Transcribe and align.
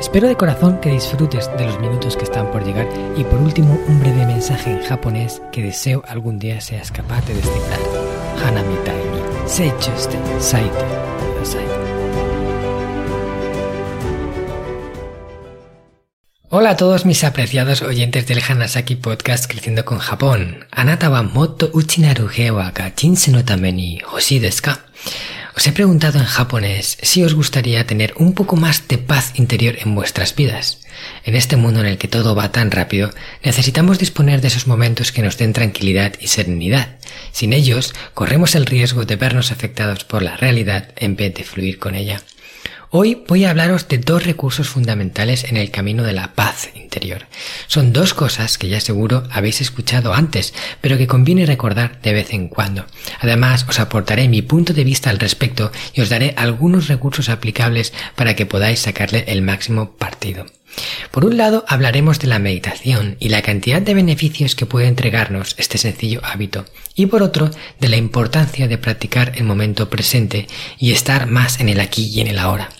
Espero 0.00 0.28
de 0.28 0.36
corazón 0.36 0.78
que 0.80 0.90
disfrutes 0.90 1.50
de 1.56 1.64
los 1.64 1.80
minutos 1.80 2.16
que 2.18 2.24
están 2.24 2.50
por 2.50 2.64
llegar 2.64 2.86
y 3.16 3.24
por 3.24 3.40
último 3.40 3.78
un 3.88 3.98
breve 3.98 4.26
mensaje 4.26 4.70
en 4.70 4.82
japonés 4.82 5.40
que 5.52 5.62
deseo 5.62 6.02
algún 6.06 6.38
día 6.38 6.60
seas 6.60 6.92
capaz 6.92 7.24
de 7.26 7.34
descifrar. 7.34 7.80
Hanami 8.44 8.76
seichuste 9.46 10.18
saite. 10.38 10.84
Hola 16.48 16.70
a 16.70 16.76
todos 16.76 17.06
mis 17.06 17.24
apreciados 17.24 17.82
oyentes 17.82 18.26
del 18.26 18.42
Hanasaki 18.46 18.96
Podcast 18.96 19.50
Creciendo 19.50 19.84
con 19.84 19.98
Japón. 19.98 20.66
Anata 20.70 21.10
wa 21.10 21.22
motto 21.22 21.70
uchinaru 21.72 22.28
wa 22.54 22.70
ga 22.70 22.92
no 23.32 23.44
tame 23.44 23.72
ni 23.72 24.00
hoshii 24.12 24.40
desu 24.40 24.62
ka? 24.62 24.80
Os 25.56 25.66
he 25.66 25.72
preguntado 25.72 26.18
en 26.18 26.26
japonés 26.26 26.98
si 27.00 27.24
os 27.24 27.32
gustaría 27.32 27.86
tener 27.86 28.12
un 28.18 28.34
poco 28.34 28.56
más 28.56 28.88
de 28.88 28.98
paz 28.98 29.32
interior 29.36 29.78
en 29.80 29.94
vuestras 29.94 30.36
vidas. 30.36 30.80
En 31.24 31.34
este 31.34 31.56
mundo 31.56 31.80
en 31.80 31.86
el 31.86 31.96
que 31.96 32.08
todo 32.08 32.34
va 32.34 32.52
tan 32.52 32.70
rápido, 32.70 33.10
necesitamos 33.42 33.98
disponer 33.98 34.42
de 34.42 34.48
esos 34.48 34.66
momentos 34.66 35.12
que 35.12 35.22
nos 35.22 35.38
den 35.38 35.54
tranquilidad 35.54 36.12
y 36.20 36.26
serenidad. 36.26 36.98
Sin 37.32 37.54
ellos, 37.54 37.94
corremos 38.12 38.54
el 38.54 38.66
riesgo 38.66 39.06
de 39.06 39.16
vernos 39.16 39.50
afectados 39.50 40.04
por 40.04 40.20
la 40.22 40.36
realidad 40.36 40.90
en 40.96 41.16
vez 41.16 41.32
de 41.32 41.44
fluir 41.44 41.78
con 41.78 41.94
ella. 41.94 42.20
Hoy 42.98 43.22
voy 43.28 43.44
a 43.44 43.50
hablaros 43.50 43.88
de 43.88 43.98
dos 43.98 44.24
recursos 44.24 44.70
fundamentales 44.70 45.44
en 45.44 45.58
el 45.58 45.70
camino 45.70 46.02
de 46.02 46.14
la 46.14 46.32
paz 46.32 46.70
interior. 46.74 47.26
Son 47.66 47.92
dos 47.92 48.14
cosas 48.14 48.56
que 48.56 48.70
ya 48.70 48.80
seguro 48.80 49.24
habéis 49.30 49.60
escuchado 49.60 50.14
antes, 50.14 50.54
pero 50.80 50.96
que 50.96 51.06
conviene 51.06 51.44
recordar 51.44 52.00
de 52.00 52.14
vez 52.14 52.32
en 52.32 52.48
cuando. 52.48 52.86
Además, 53.20 53.66
os 53.68 53.80
aportaré 53.80 54.28
mi 54.28 54.40
punto 54.40 54.72
de 54.72 54.82
vista 54.82 55.10
al 55.10 55.18
respecto 55.18 55.72
y 55.92 56.00
os 56.00 56.08
daré 56.08 56.32
algunos 56.38 56.88
recursos 56.88 57.28
aplicables 57.28 57.92
para 58.14 58.34
que 58.34 58.46
podáis 58.46 58.78
sacarle 58.78 59.26
el 59.28 59.42
máximo 59.42 59.90
partido. 59.90 60.46
Por 61.10 61.26
un 61.26 61.36
lado, 61.36 61.66
hablaremos 61.68 62.18
de 62.18 62.28
la 62.28 62.38
meditación 62.38 63.18
y 63.20 63.28
la 63.28 63.42
cantidad 63.42 63.82
de 63.82 63.92
beneficios 63.92 64.54
que 64.54 64.64
puede 64.64 64.88
entregarnos 64.88 65.54
este 65.58 65.76
sencillo 65.76 66.22
hábito, 66.24 66.64
y 66.94 67.04
por 67.04 67.22
otro, 67.22 67.50
de 67.78 67.90
la 67.90 67.96
importancia 67.98 68.68
de 68.68 68.78
practicar 68.78 69.32
el 69.36 69.44
momento 69.44 69.90
presente 69.90 70.46
y 70.78 70.92
estar 70.92 71.26
más 71.26 71.60
en 71.60 71.68
el 71.68 71.80
aquí 71.80 72.06
y 72.06 72.22
en 72.22 72.28
el 72.28 72.38
ahora. 72.38 72.70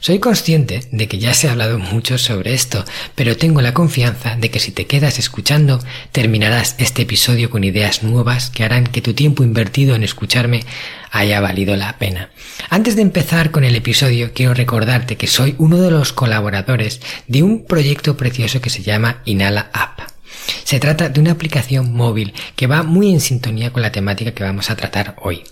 Soy 0.00 0.18
consciente 0.18 0.82
de 0.92 1.08
que 1.08 1.18
ya 1.18 1.34
se 1.34 1.48
ha 1.48 1.52
hablado 1.52 1.78
mucho 1.78 2.18
sobre 2.18 2.54
esto, 2.54 2.84
pero 3.14 3.36
tengo 3.36 3.60
la 3.60 3.74
confianza 3.74 4.36
de 4.36 4.50
que 4.50 4.60
si 4.60 4.70
te 4.70 4.86
quedas 4.86 5.18
escuchando, 5.18 5.82
terminarás 6.12 6.76
este 6.78 7.02
episodio 7.02 7.50
con 7.50 7.64
ideas 7.64 8.02
nuevas 8.02 8.50
que 8.50 8.64
harán 8.64 8.86
que 8.86 9.02
tu 9.02 9.14
tiempo 9.14 9.42
invertido 9.42 9.94
en 9.94 10.04
escucharme 10.04 10.64
haya 11.10 11.40
valido 11.40 11.76
la 11.76 11.98
pena. 11.98 12.30
Antes 12.70 12.96
de 12.96 13.02
empezar 13.02 13.50
con 13.50 13.64
el 13.64 13.76
episodio, 13.76 14.32
quiero 14.34 14.54
recordarte 14.54 15.16
que 15.16 15.26
soy 15.26 15.54
uno 15.58 15.78
de 15.78 15.90
los 15.90 16.12
colaboradores 16.12 17.00
de 17.26 17.42
un 17.42 17.64
proyecto 17.64 18.16
precioso 18.16 18.60
que 18.60 18.70
se 18.70 18.82
llama 18.82 19.22
Inhala 19.24 19.70
App. 19.72 20.17
Se 20.64 20.80
trata 20.80 21.08
de 21.08 21.20
una 21.20 21.32
aplicación 21.32 21.92
móvil 21.92 22.32
que 22.56 22.66
va 22.66 22.82
muy 22.82 23.12
en 23.12 23.20
sintonía 23.20 23.72
con 23.72 23.82
la 23.82 23.92
temática 23.92 24.32
que 24.32 24.44
vamos 24.44 24.70
a 24.70 24.76
tratar 24.76 25.16
hoy. 25.22 25.44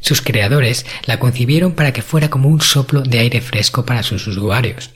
Sus 0.00 0.20
creadores 0.20 0.86
la 1.06 1.18
concibieron 1.18 1.72
para 1.72 1.92
que 1.92 2.02
fuera 2.02 2.30
como 2.30 2.48
un 2.48 2.60
soplo 2.60 3.02
de 3.02 3.18
aire 3.18 3.40
fresco 3.40 3.84
para 3.84 4.02
sus 4.02 4.26
usuarios. 4.26 4.90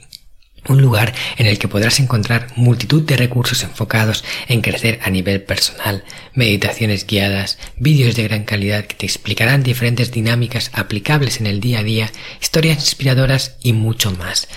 Un 0.67 0.81
lugar 0.81 1.13
en 1.37 1.45
el 1.45 1.57
que 1.57 1.67
podrás 1.67 1.99
encontrar 1.99 2.47
multitud 2.55 3.03
de 3.03 3.17
recursos 3.17 3.63
enfocados 3.63 4.23
en 4.47 4.61
crecer 4.61 4.99
a 5.03 5.09
nivel 5.09 5.41
personal, 5.41 6.03
meditaciones 6.33 7.07
guiadas, 7.07 7.57
vídeos 7.77 8.15
de 8.15 8.23
gran 8.23 8.43
calidad 8.43 8.85
que 8.85 8.95
te 8.95 9.05
explicarán 9.05 9.63
diferentes 9.63 10.11
dinámicas 10.11 10.71
aplicables 10.73 11.39
en 11.39 11.47
el 11.47 11.59
día 11.59 11.79
a 11.79 11.83
día, 11.83 12.11
historias 12.41 12.79
inspiradoras 12.79 13.55
y 13.61 13.73
mucho 13.73 14.11
más. 14.11 14.47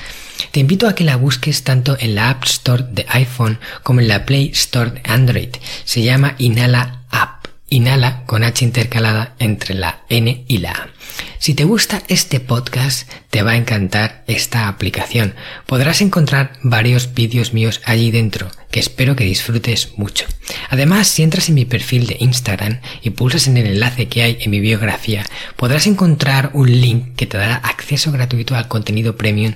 Te 0.50 0.60
invito 0.60 0.88
a 0.88 0.94
que 0.94 1.04
la 1.04 1.16
busques 1.16 1.62
tanto 1.62 1.96
en 2.00 2.14
la 2.14 2.30
App 2.30 2.44
Store 2.44 2.84
de 2.90 3.06
iPhone 3.08 3.58
como 3.82 4.00
en 4.00 4.08
la 4.08 4.26
Play 4.26 4.50
Store 4.52 4.90
de 4.90 5.02
Android. 5.04 5.50
Se 5.84 6.02
llama 6.02 6.34
Inhala. 6.38 6.99
Inhala 7.70 8.24
con 8.26 8.42
H 8.42 8.64
intercalada 8.64 9.34
entre 9.38 9.74
la 9.74 10.04
N 10.08 10.44
y 10.46 10.58
la 10.58 10.72
A. 10.72 10.88
Si 11.38 11.54
te 11.54 11.64
gusta 11.64 12.02
este 12.08 12.40
podcast, 12.40 13.08
te 13.30 13.42
va 13.42 13.52
a 13.52 13.56
encantar 13.56 14.24
esta 14.26 14.68
aplicación. 14.68 15.34
Podrás 15.66 16.02
encontrar 16.02 16.58
varios 16.62 17.14
vídeos 17.14 17.54
míos 17.54 17.80
allí 17.84 18.10
dentro, 18.10 18.50
que 18.70 18.80
espero 18.80 19.16
que 19.16 19.24
disfrutes 19.24 19.92
mucho. 19.96 20.26
Además, 20.68 21.08
si 21.08 21.22
entras 21.22 21.48
en 21.48 21.54
mi 21.54 21.64
perfil 21.64 22.06
de 22.06 22.16
Instagram 22.20 22.80
y 23.02 23.10
pulsas 23.10 23.46
en 23.46 23.56
el 23.56 23.68
enlace 23.68 24.08
que 24.08 24.22
hay 24.22 24.38
en 24.40 24.50
mi 24.50 24.60
biografía, 24.60 25.24
podrás 25.56 25.86
encontrar 25.86 26.50
un 26.52 26.70
link 26.70 27.14
que 27.16 27.26
te 27.26 27.38
dará 27.38 27.54
acceso 27.54 28.12
gratuito 28.12 28.54
al 28.54 28.68
contenido 28.68 29.16
premium 29.16 29.54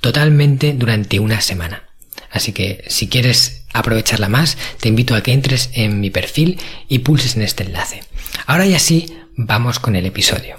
totalmente 0.00 0.74
durante 0.74 1.20
una 1.20 1.40
semana. 1.40 1.84
Así 2.30 2.52
que 2.52 2.84
si 2.88 3.08
quieres 3.08 3.61
aprovecharla 3.72 4.28
más, 4.28 4.58
te 4.80 4.88
invito 4.88 5.14
a 5.14 5.22
que 5.22 5.32
entres 5.32 5.70
en 5.74 6.00
mi 6.00 6.10
perfil 6.10 6.60
y 6.88 7.00
pulses 7.00 7.36
en 7.36 7.42
este 7.42 7.64
enlace. 7.64 8.02
Ahora 8.46 8.66
y 8.66 8.74
así, 8.74 9.18
vamos 9.36 9.78
con 9.78 9.96
el 9.96 10.06
episodio. 10.06 10.56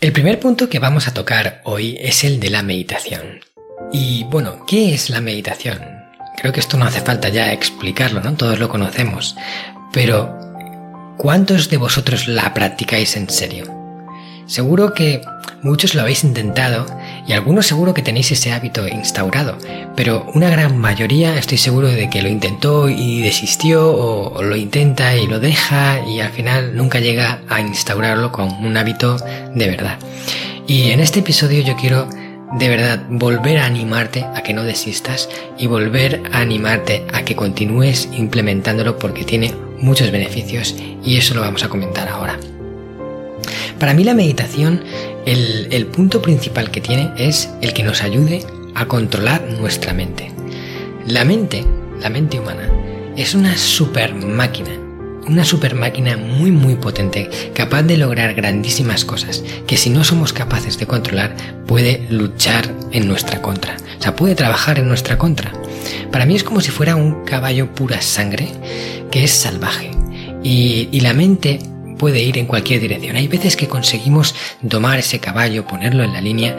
El 0.00 0.12
primer 0.12 0.38
punto 0.38 0.68
que 0.68 0.78
vamos 0.78 1.08
a 1.08 1.14
tocar 1.14 1.62
hoy 1.64 1.96
es 2.00 2.24
el 2.24 2.38
de 2.38 2.50
la 2.50 2.62
meditación. 2.62 3.40
Y 3.92 4.24
bueno, 4.24 4.64
¿qué 4.66 4.94
es 4.94 5.10
la 5.10 5.20
meditación? 5.20 5.80
Creo 6.36 6.52
que 6.52 6.60
esto 6.60 6.76
no 6.76 6.84
hace 6.84 7.00
falta 7.00 7.28
ya 7.30 7.52
explicarlo, 7.52 8.20
¿no? 8.20 8.34
Todos 8.34 8.58
lo 8.58 8.68
conocemos. 8.68 9.36
Pero, 9.92 10.38
¿cuántos 11.16 11.70
de 11.70 11.78
vosotros 11.78 12.28
la 12.28 12.52
practicáis 12.52 13.16
en 13.16 13.30
serio? 13.30 13.64
Seguro 14.46 14.92
que 14.92 15.22
muchos 15.62 15.94
lo 15.94 16.02
habéis 16.02 16.24
intentado 16.24 16.86
y 17.26 17.32
algunos 17.32 17.66
seguro 17.66 17.94
que 17.94 18.02
tenéis 18.02 18.30
ese 18.32 18.52
hábito 18.52 18.86
instaurado, 18.86 19.58
pero 19.96 20.26
una 20.34 20.48
gran 20.48 20.76
mayoría 20.78 21.36
estoy 21.36 21.58
seguro 21.58 21.88
de 21.88 22.08
que 22.08 22.22
lo 22.22 22.28
intentó 22.28 22.88
y 22.88 23.20
desistió 23.20 23.90
o, 23.90 24.42
lo 24.42 24.56
intenta 24.56 25.16
y 25.16 25.26
lo 25.26 25.40
deja 25.40 26.00
y 26.06 26.20
al 26.20 26.30
final 26.30 26.76
nunca 26.76 27.00
llega 27.00 27.40
a 27.48 27.60
instaurarlo 27.60 28.30
como 28.32 28.58
un 28.60 28.76
hábito 28.76 29.16
de 29.54 29.68
verdad. 29.68 29.98
Y 30.66 30.90
en 30.90 31.00
este 31.00 31.20
episodio 31.20 31.62
yo 31.62 31.76
quiero 31.76 32.08
de 32.58 32.68
verdad 32.68 33.02
volver 33.08 33.58
a 33.58 33.66
animarte 33.66 34.24
a 34.34 34.42
que 34.42 34.54
no 34.54 34.62
desistas 34.62 35.28
y 35.58 35.66
volver 35.66 36.22
a 36.32 36.40
animarte 36.40 37.04
a 37.12 37.24
que 37.24 37.34
continúes 37.34 38.08
implementándolo 38.12 38.98
porque 38.98 39.24
tiene 39.24 39.52
muchos 39.80 40.10
beneficios 40.10 40.74
y 41.04 41.16
eso 41.16 41.34
lo 41.34 41.40
vamos 41.40 41.64
a 41.64 41.68
comentar 41.68 42.08
ahora. 42.08 42.38
Para 43.78 43.92
mí 43.92 44.04
la 44.04 44.14
meditación, 44.14 44.82
el, 45.26 45.86
punto 45.86 46.22
principal 46.22 46.70
que 46.70 46.80
tiene 46.80 47.12
es 47.18 47.50
el 47.60 47.74
que 47.74 47.82
nos 47.82 48.02
ayude 48.02 48.44
a 48.74 48.86
controlar 48.86 49.42
nuestra 49.60 49.92
mente. 49.92 50.32
La 51.06 51.24
mente, 51.24 51.64
la 52.00 52.08
mente 52.08 52.40
humana, 52.40 52.70
es 53.16 53.34
una 53.34 53.56
super 53.58 54.14
máquina, 54.14 54.70
una 55.28 55.44
super 55.44 55.74
máquina 55.74 56.16
muy 56.16 56.50
muy 56.50 56.76
potente, 56.76 57.28
capaz 57.54 57.82
de 57.82 57.98
lograr 57.98 58.34
grandísimas 58.34 59.04
cosas, 59.04 59.44
que 59.66 59.76
si 59.76 59.90
no 59.90 60.04
somos 60.04 60.32
capaces 60.32 60.78
de 60.78 60.86
controlar, 60.86 61.36
puede 61.66 62.06
luchar 62.10 62.72
en 62.92 63.08
nuestra 63.08 63.42
contra, 63.42 63.76
o 63.98 64.02
sea, 64.02 64.16
puede 64.16 64.34
trabajar 64.34 64.78
en 64.78 64.88
nuestra 64.88 65.18
contra. 65.18 65.52
Para 66.10 66.24
mí 66.24 66.34
es 66.34 66.44
como 66.44 66.60
si 66.60 66.70
fuera 66.70 66.96
un 66.96 67.24
caballo 67.24 67.74
pura 67.74 68.00
sangre 68.00 68.48
que 69.10 69.24
es 69.24 69.32
salvaje. 69.32 69.90
Y, 70.42 70.88
y 70.92 71.00
la 71.00 71.12
mente 71.12 71.58
puede 71.98 72.20
ir 72.22 72.38
en 72.38 72.46
cualquier 72.46 72.80
dirección. 72.80 73.16
Hay 73.16 73.28
veces 73.28 73.56
que 73.56 73.68
conseguimos 73.68 74.34
domar 74.62 74.98
ese 74.98 75.20
caballo, 75.20 75.66
ponerlo 75.66 76.04
en 76.04 76.12
la 76.12 76.20
línea 76.20 76.56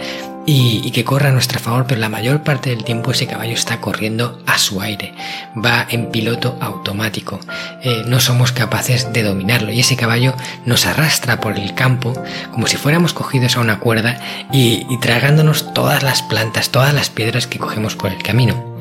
y, 0.49 0.91
que 0.91 1.03
corra 1.03 1.29
a 1.29 1.33
nuestro 1.33 1.59
favor, 1.59 1.85
pero 1.87 1.99
la 1.99 2.07
mayor 2.07 2.41
parte 2.41 2.69
del 2.69 2.85
tiempo 2.85 3.11
ese 3.11 3.27
caballo 3.27 3.51
está 3.51 3.81
corriendo 3.81 4.41
a 4.45 4.57
su 4.57 4.81
aire, 4.81 5.13
va 5.53 5.85
en 5.89 6.09
piloto 6.09 6.57
automático. 6.61 7.39
Eh, 7.83 8.03
no 8.07 8.21
somos 8.21 8.53
capaces 8.53 9.11
de 9.11 9.23
dominarlo 9.23 9.73
y 9.73 9.81
ese 9.81 9.97
caballo 9.97 10.33
nos 10.65 10.85
arrastra 10.85 11.41
por 11.41 11.59
el 11.59 11.75
campo 11.75 12.13
como 12.51 12.67
si 12.67 12.77
fuéramos 12.77 13.13
cogidos 13.13 13.57
a 13.57 13.59
una 13.59 13.79
cuerda 13.79 14.19
y, 14.51 14.85
tragándonos 15.01 15.73
todas 15.73 16.01
las 16.01 16.21
plantas, 16.23 16.69
todas 16.69 16.93
las 16.93 17.09
piedras 17.09 17.45
que 17.45 17.59
cogemos 17.59 17.95
por 17.95 18.11
el 18.11 18.23
camino. 18.23 18.77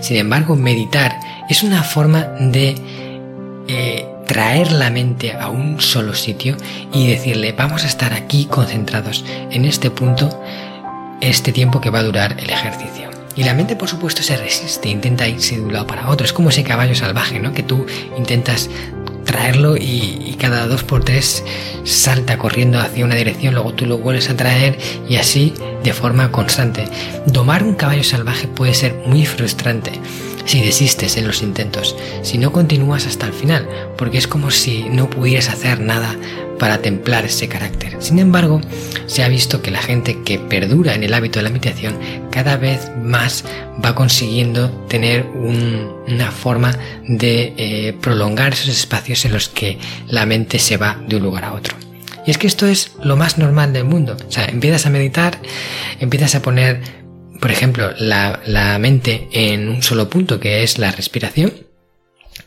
Sin 0.00 0.16
embargo, 0.16 0.54
meditar 0.54 1.18
es 1.50 1.64
una 1.64 1.82
forma 1.82 2.28
de 2.38 2.76
eh, 3.66 4.06
traer 4.28 4.70
la 4.70 4.90
mente 4.90 5.32
a 5.32 5.48
un 5.48 5.80
solo 5.80 6.14
sitio 6.14 6.56
y 6.92 7.08
decirle 7.08 7.52
vamos 7.52 7.82
a 7.82 7.86
estar 7.88 8.12
aquí 8.12 8.44
concentrados 8.44 9.24
en 9.50 9.64
este 9.64 9.90
punto 9.90 10.40
este 11.20 11.50
tiempo 11.50 11.80
que 11.80 11.90
va 11.90 12.00
a 12.00 12.04
durar 12.04 12.36
el 12.38 12.50
ejercicio. 12.50 13.10
Y 13.34 13.44
la 13.44 13.54
mente, 13.54 13.74
por 13.74 13.88
supuesto, 13.88 14.22
se 14.22 14.36
resiste, 14.36 14.88
intenta 14.88 15.26
irse 15.26 15.56
de 15.56 15.62
un 15.62 15.72
lado 15.72 15.86
para 15.86 16.08
otro. 16.08 16.24
Es 16.24 16.32
como 16.32 16.50
ese 16.50 16.62
caballo 16.62 16.94
salvaje, 16.94 17.40
¿no? 17.40 17.52
Que 17.52 17.62
tú 17.62 17.86
intentas 18.16 18.68
traerlo 19.24 19.76
y, 19.76 20.36
cada 20.38 20.68
dos 20.68 20.84
por 20.84 21.04
tres 21.04 21.44
salta 21.82 22.38
corriendo 22.38 22.78
hacia 22.78 23.04
una 23.04 23.16
dirección, 23.16 23.54
luego 23.54 23.74
tú 23.74 23.86
lo 23.86 23.98
vuelves 23.98 24.30
a 24.30 24.36
traer 24.36 24.78
y 25.08 25.16
así 25.16 25.52
de 25.82 25.92
forma 25.92 26.30
constante. 26.30 26.84
Domar 27.26 27.64
un 27.64 27.74
caballo 27.74 28.04
salvaje 28.04 28.46
puede 28.46 28.74
ser 28.74 28.94
muy 29.06 29.26
frustrante 29.26 29.90
si 30.48 30.62
desistes 30.62 31.18
en 31.18 31.26
los 31.26 31.42
intentos, 31.42 31.94
si 32.22 32.38
no 32.38 32.52
continúas 32.52 33.06
hasta 33.06 33.26
el 33.26 33.34
final, 33.34 33.68
porque 33.98 34.16
es 34.16 34.26
como 34.26 34.50
si 34.50 34.84
no 34.84 35.10
pudieras 35.10 35.50
hacer 35.50 35.78
nada 35.78 36.16
para 36.58 36.78
templar 36.78 37.26
ese 37.26 37.48
carácter. 37.48 37.96
Sin 38.00 38.18
embargo, 38.18 38.62
se 39.06 39.22
ha 39.22 39.28
visto 39.28 39.60
que 39.60 39.70
la 39.70 39.82
gente 39.82 40.22
que 40.24 40.38
perdura 40.38 40.94
en 40.94 41.04
el 41.04 41.12
hábito 41.12 41.38
de 41.38 41.42
la 41.42 41.50
meditación 41.50 41.98
cada 42.30 42.56
vez 42.56 42.90
más 42.96 43.44
va 43.84 43.94
consiguiendo 43.94 44.70
tener 44.88 45.26
una 45.26 46.30
forma 46.30 46.72
de 47.06 47.52
eh, 47.58 47.94
prolongar 48.00 48.54
esos 48.54 48.68
espacios 48.68 49.26
en 49.26 49.34
los 49.34 49.50
que 49.50 49.78
la 50.06 50.24
mente 50.24 50.58
se 50.58 50.78
va 50.78 50.98
de 51.06 51.16
un 51.16 51.24
lugar 51.24 51.44
a 51.44 51.52
otro. 51.52 51.76
Y 52.26 52.30
es 52.30 52.38
que 52.38 52.46
esto 52.46 52.66
es 52.66 52.92
lo 53.02 53.16
más 53.16 53.38
normal 53.38 53.72
del 53.72 53.84
mundo. 53.84 54.16
O 54.26 54.32
sea, 54.32 54.46
empiezas 54.46 54.84
a 54.84 54.90
meditar, 54.90 55.38
empiezas 56.00 56.34
a 56.34 56.42
poner, 56.42 56.82
por 57.40 57.50
ejemplo, 57.50 57.92
la, 57.98 58.40
la 58.46 58.78
mente 58.78 59.28
en 59.32 59.68
un 59.68 59.82
solo 59.82 60.08
punto, 60.08 60.40
que 60.40 60.62
es 60.62 60.78
la 60.78 60.92
respiración, 60.92 61.52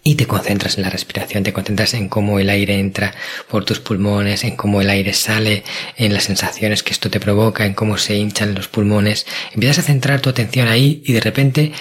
y 0.03 0.15
te 0.15 0.25
concentras 0.25 0.77
en 0.77 0.83
la 0.83 0.89
respiración, 0.89 1.43
te 1.43 1.53
concentras 1.53 1.93
en 1.93 2.09
cómo 2.09 2.39
el 2.39 2.49
aire 2.49 2.79
entra 2.79 3.13
por 3.47 3.65
tus 3.65 3.79
pulmones, 3.79 4.43
en 4.43 4.55
cómo 4.55 4.81
el 4.81 4.89
aire 4.89 5.13
sale, 5.13 5.63
en 5.95 6.13
las 6.13 6.23
sensaciones 6.23 6.81
que 6.81 6.93
esto 6.93 7.09
te 7.09 7.19
provoca, 7.19 7.65
en 7.65 7.73
cómo 7.73 7.97
se 7.97 8.15
hinchan 8.15 8.55
los 8.55 8.67
pulmones. 8.67 9.27
Empiezas 9.53 9.79
a 9.79 9.88
centrar 9.88 10.21
tu 10.21 10.29
atención 10.29 10.67
ahí 10.67 11.03
y 11.05 11.13
de 11.13 11.21
repente, 11.21 11.71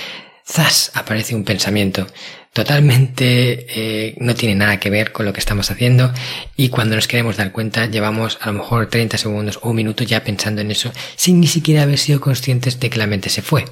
¡zas! 0.46 0.90
aparece 0.94 1.34
un 1.34 1.44
pensamiento 1.44 2.06
totalmente 2.52 3.67
eh, 3.69 4.14
no 4.19 4.35
tiene 4.35 4.56
nada 4.56 4.81
que 4.81 4.91
ver 4.91 5.12
con 5.12 5.25
lo 5.25 5.32
que 5.32 5.38
estamos 5.38 5.70
haciendo 5.70 6.12
y 6.56 6.69
cuando 6.69 6.97
nos 6.97 7.06
queremos 7.06 7.37
dar 7.37 7.52
cuenta 7.52 7.87
llevamos 7.87 8.38
a 8.41 8.47
lo 8.47 8.55
mejor 8.55 8.88
30 8.88 9.19
segundos 9.19 9.61
o 9.62 9.70
un 9.70 9.76
minuto 9.76 10.02
ya 10.02 10.25
pensando 10.25 10.61
en 10.61 10.73
eso 10.73 10.93
sin 11.14 11.41
ni 11.41 11.47
siquiera 11.47 11.82
haber 11.82 11.99
sido 11.99 12.20
conscientes 12.20 12.81
de 12.81 12.91
que 12.91 12.99
la 12.99 13.06
mente 13.06 13.29
se 13.29 13.43
fue. 13.43 13.64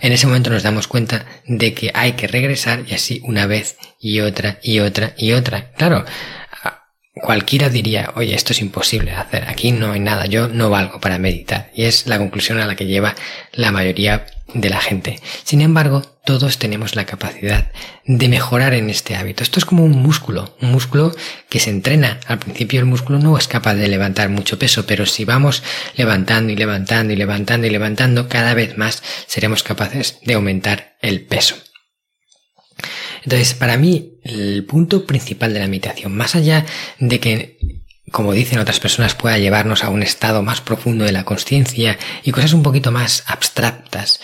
En 0.00 0.12
ese 0.12 0.26
momento 0.26 0.48
nos 0.48 0.62
damos 0.62 0.88
cuenta 0.88 1.26
de 1.46 1.74
que 1.74 1.90
hay 1.92 2.12
que 2.12 2.26
regresar 2.26 2.84
y 2.88 2.94
así 2.94 3.20
una 3.24 3.46
vez 3.46 3.76
y 4.00 4.20
otra 4.20 4.58
y 4.62 4.80
otra 4.80 5.14
y 5.18 5.32
otra. 5.32 5.72
Claro, 5.72 6.04
cualquiera 7.14 7.68
diría, 7.68 8.12
oye, 8.16 8.34
esto 8.34 8.52
es 8.52 8.60
imposible 8.60 9.12
de 9.12 9.16
hacer, 9.16 9.44
aquí 9.48 9.72
no 9.72 9.92
hay 9.92 10.00
nada, 10.00 10.26
yo 10.26 10.48
no 10.48 10.70
valgo 10.70 11.00
para 11.00 11.18
meditar. 11.18 11.70
Y 11.74 11.84
es 11.84 12.06
la 12.06 12.18
conclusión 12.18 12.58
a 12.58 12.66
la 12.66 12.76
que 12.76 12.86
lleva 12.86 13.14
la 13.52 13.70
mayoría 13.70 14.26
de 14.52 14.68
la 14.68 14.80
gente. 14.80 15.20
Sin 15.42 15.60
embargo, 15.60 16.02
todos 16.24 16.58
tenemos 16.58 16.94
la 16.96 17.06
capacidad 17.06 17.72
de 18.04 18.28
mejorar 18.28 18.74
en 18.74 18.90
este 18.90 19.16
hábito. 19.16 19.42
Esto 19.42 19.58
es 19.58 19.64
como 19.64 19.84
un 19.84 19.92
músculo, 19.92 20.56
un 20.60 20.70
músculo 20.70 21.14
que 21.48 21.60
se 21.60 21.70
entrena. 21.70 22.20
Al 22.26 22.38
principio 22.38 22.80
el 22.80 22.86
músculo 22.86 23.18
no 23.18 23.36
es 23.38 23.48
capaz 23.48 23.74
de 23.74 23.88
levantar 23.88 24.28
mucho 24.28 24.58
peso, 24.58 24.86
pero 24.86 25.06
si 25.06 25.24
vamos 25.24 25.62
levantando 25.96 26.52
y 26.52 26.56
levantando 26.56 27.12
y 27.12 27.16
levantando 27.16 27.66
y 27.66 27.70
levantando, 27.70 28.28
cada 28.28 28.54
vez 28.54 28.76
más 28.76 29.02
seremos 29.26 29.62
capaces 29.62 30.18
de 30.24 30.34
aumentar 30.34 30.96
el 31.00 31.24
peso. 31.24 31.56
Entonces, 33.22 33.54
para 33.54 33.78
mí, 33.78 34.18
el 34.22 34.64
punto 34.66 35.06
principal 35.06 35.54
de 35.54 35.60
la 35.60 35.68
meditación, 35.68 36.14
más 36.14 36.34
allá 36.34 36.66
de 36.98 37.20
que 37.20 37.83
como 38.10 38.32
dicen 38.32 38.58
otras 38.58 38.80
personas, 38.80 39.14
pueda 39.14 39.38
llevarnos 39.38 39.84
a 39.84 39.88
un 39.88 40.02
estado 40.02 40.42
más 40.42 40.60
profundo 40.60 41.04
de 41.04 41.12
la 41.12 41.24
conciencia 41.24 41.98
y 42.22 42.32
cosas 42.32 42.52
un 42.52 42.62
poquito 42.62 42.90
más 42.90 43.24
abstractas. 43.26 44.20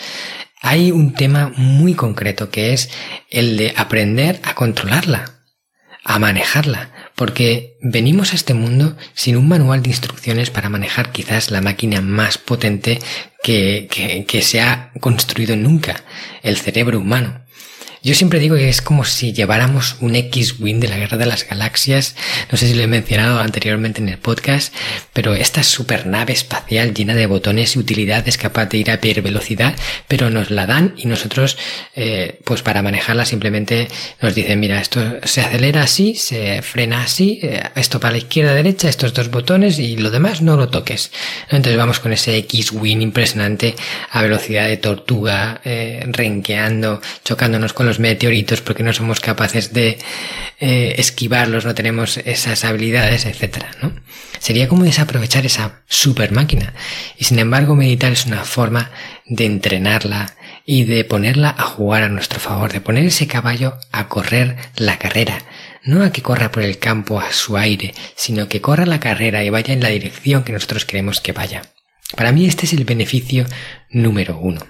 Hay 0.61 0.91
un 0.91 1.13
tema 1.13 1.51
muy 1.55 1.95
concreto 1.95 2.51
que 2.51 2.73
es 2.73 2.89
el 3.29 3.57
de 3.57 3.73
aprender 3.75 4.39
a 4.43 4.53
controlarla, 4.53 5.39
a 6.03 6.19
manejarla, 6.19 6.91
porque 7.15 7.77
venimos 7.81 8.31
a 8.31 8.35
este 8.35 8.53
mundo 8.53 8.95
sin 9.13 9.37
un 9.37 9.47
manual 9.47 9.81
de 9.81 9.89
instrucciones 9.89 10.51
para 10.51 10.69
manejar 10.69 11.11
quizás 11.11 11.49
la 11.49 11.61
máquina 11.61 12.01
más 12.01 12.37
potente 12.37 12.99
que, 13.43 13.87
que, 13.89 14.25
que 14.25 14.41
se 14.43 14.61
ha 14.61 14.91
construido 14.99 15.55
nunca, 15.55 16.03
el 16.43 16.57
cerebro 16.57 16.99
humano. 16.99 17.43
Yo 18.03 18.15
siempre 18.15 18.39
digo 18.39 18.55
que 18.55 18.67
es 18.67 18.81
como 18.81 19.05
si 19.05 19.31
lleváramos 19.31 19.97
un 20.01 20.15
X-Wing 20.15 20.79
de 20.79 20.87
la 20.87 20.97
Guerra 20.97 21.17
de 21.17 21.27
las 21.27 21.47
Galaxias. 21.47 22.15
No 22.51 22.57
sé 22.57 22.65
si 22.65 22.73
lo 22.73 22.81
he 22.81 22.87
mencionado 22.87 23.39
anteriormente 23.39 24.01
en 24.01 24.09
el 24.09 24.17
podcast, 24.17 24.73
pero 25.13 25.35
esta 25.35 25.61
supernave 25.61 26.33
espacial 26.33 26.95
llena 26.95 27.13
de 27.13 27.27
botones 27.27 27.75
y 27.75 27.79
utilidades 27.79 28.39
capaz 28.39 28.65
de 28.65 28.79
ir 28.79 28.89
a 28.89 28.97
velocidad, 28.97 29.75
pero 30.07 30.31
nos 30.31 30.49
la 30.49 30.65
dan 30.65 30.95
y 30.97 31.05
nosotros, 31.05 31.59
eh, 31.95 32.39
pues 32.43 32.63
para 32.63 32.81
manejarla 32.81 33.23
simplemente 33.23 33.87
nos 34.19 34.33
dicen, 34.33 34.59
mira, 34.59 34.81
esto 34.81 34.99
se 35.23 35.41
acelera 35.41 35.83
así, 35.83 36.15
se 36.15 36.63
frena 36.63 37.03
así, 37.03 37.39
eh, 37.43 37.61
esto 37.75 37.99
para 37.99 38.13
la 38.13 38.17
izquierda, 38.17 38.55
derecha, 38.55 38.89
estos 38.89 39.13
dos 39.13 39.29
botones 39.29 39.77
y 39.77 39.95
lo 39.97 40.09
demás 40.09 40.41
no 40.41 40.57
lo 40.57 40.69
toques. 40.69 41.11
Entonces 41.51 41.77
vamos 41.77 41.99
con 41.99 42.13
ese 42.13 42.35
X-Wing 42.37 43.01
impresionante 43.01 43.75
a 44.09 44.23
velocidad 44.23 44.67
de 44.67 44.77
tortuga, 44.77 45.61
eh, 45.63 46.03
renqueando, 46.07 46.99
chocándonos 47.23 47.73
con 47.73 47.85
los 47.85 47.90
meteoritos 47.99 48.61
porque 48.61 48.83
no 48.83 48.93
somos 48.93 49.19
capaces 49.19 49.73
de 49.73 49.97
eh, 50.59 50.95
esquivarlos, 50.97 51.65
no 51.65 51.75
tenemos 51.75 52.17
esas 52.17 52.63
habilidades, 52.65 53.25
etcétera, 53.25 53.71
¿no? 53.81 53.93
Sería 54.39 54.67
como 54.67 54.83
desaprovechar 54.83 55.45
esa 55.45 55.83
super 55.87 56.31
máquina. 56.31 56.73
Y 57.17 57.25
sin 57.25 57.39
embargo, 57.39 57.75
meditar 57.75 58.11
es 58.11 58.25
una 58.25 58.43
forma 58.43 58.91
de 59.25 59.45
entrenarla 59.45 60.35
y 60.65 60.85
de 60.85 61.03
ponerla 61.03 61.53
a 61.57 61.63
jugar 61.63 62.03
a 62.03 62.09
nuestro 62.09 62.39
favor, 62.39 62.71
de 62.71 62.81
poner 62.81 63.05
ese 63.05 63.27
caballo 63.27 63.77
a 63.91 64.07
correr 64.07 64.57
la 64.75 64.97
carrera. 64.97 65.37
No 65.83 66.03
a 66.03 66.11
que 66.11 66.21
corra 66.21 66.51
por 66.51 66.63
el 66.63 66.77
campo 66.77 67.19
a 67.19 67.31
su 67.31 67.57
aire, 67.57 67.93
sino 68.15 68.47
que 68.47 68.61
corra 68.61 68.85
la 68.85 68.99
carrera 68.99 69.43
y 69.43 69.49
vaya 69.49 69.73
en 69.73 69.81
la 69.81 69.89
dirección 69.89 70.43
que 70.43 70.53
nosotros 70.53 70.85
queremos 70.85 71.21
que 71.21 71.33
vaya. 71.33 71.63
Para 72.15 72.31
mí 72.31 72.45
este 72.45 72.65
es 72.65 72.73
el 72.73 72.83
beneficio 72.83 73.45
número 73.89 74.37
uno. 74.37 74.61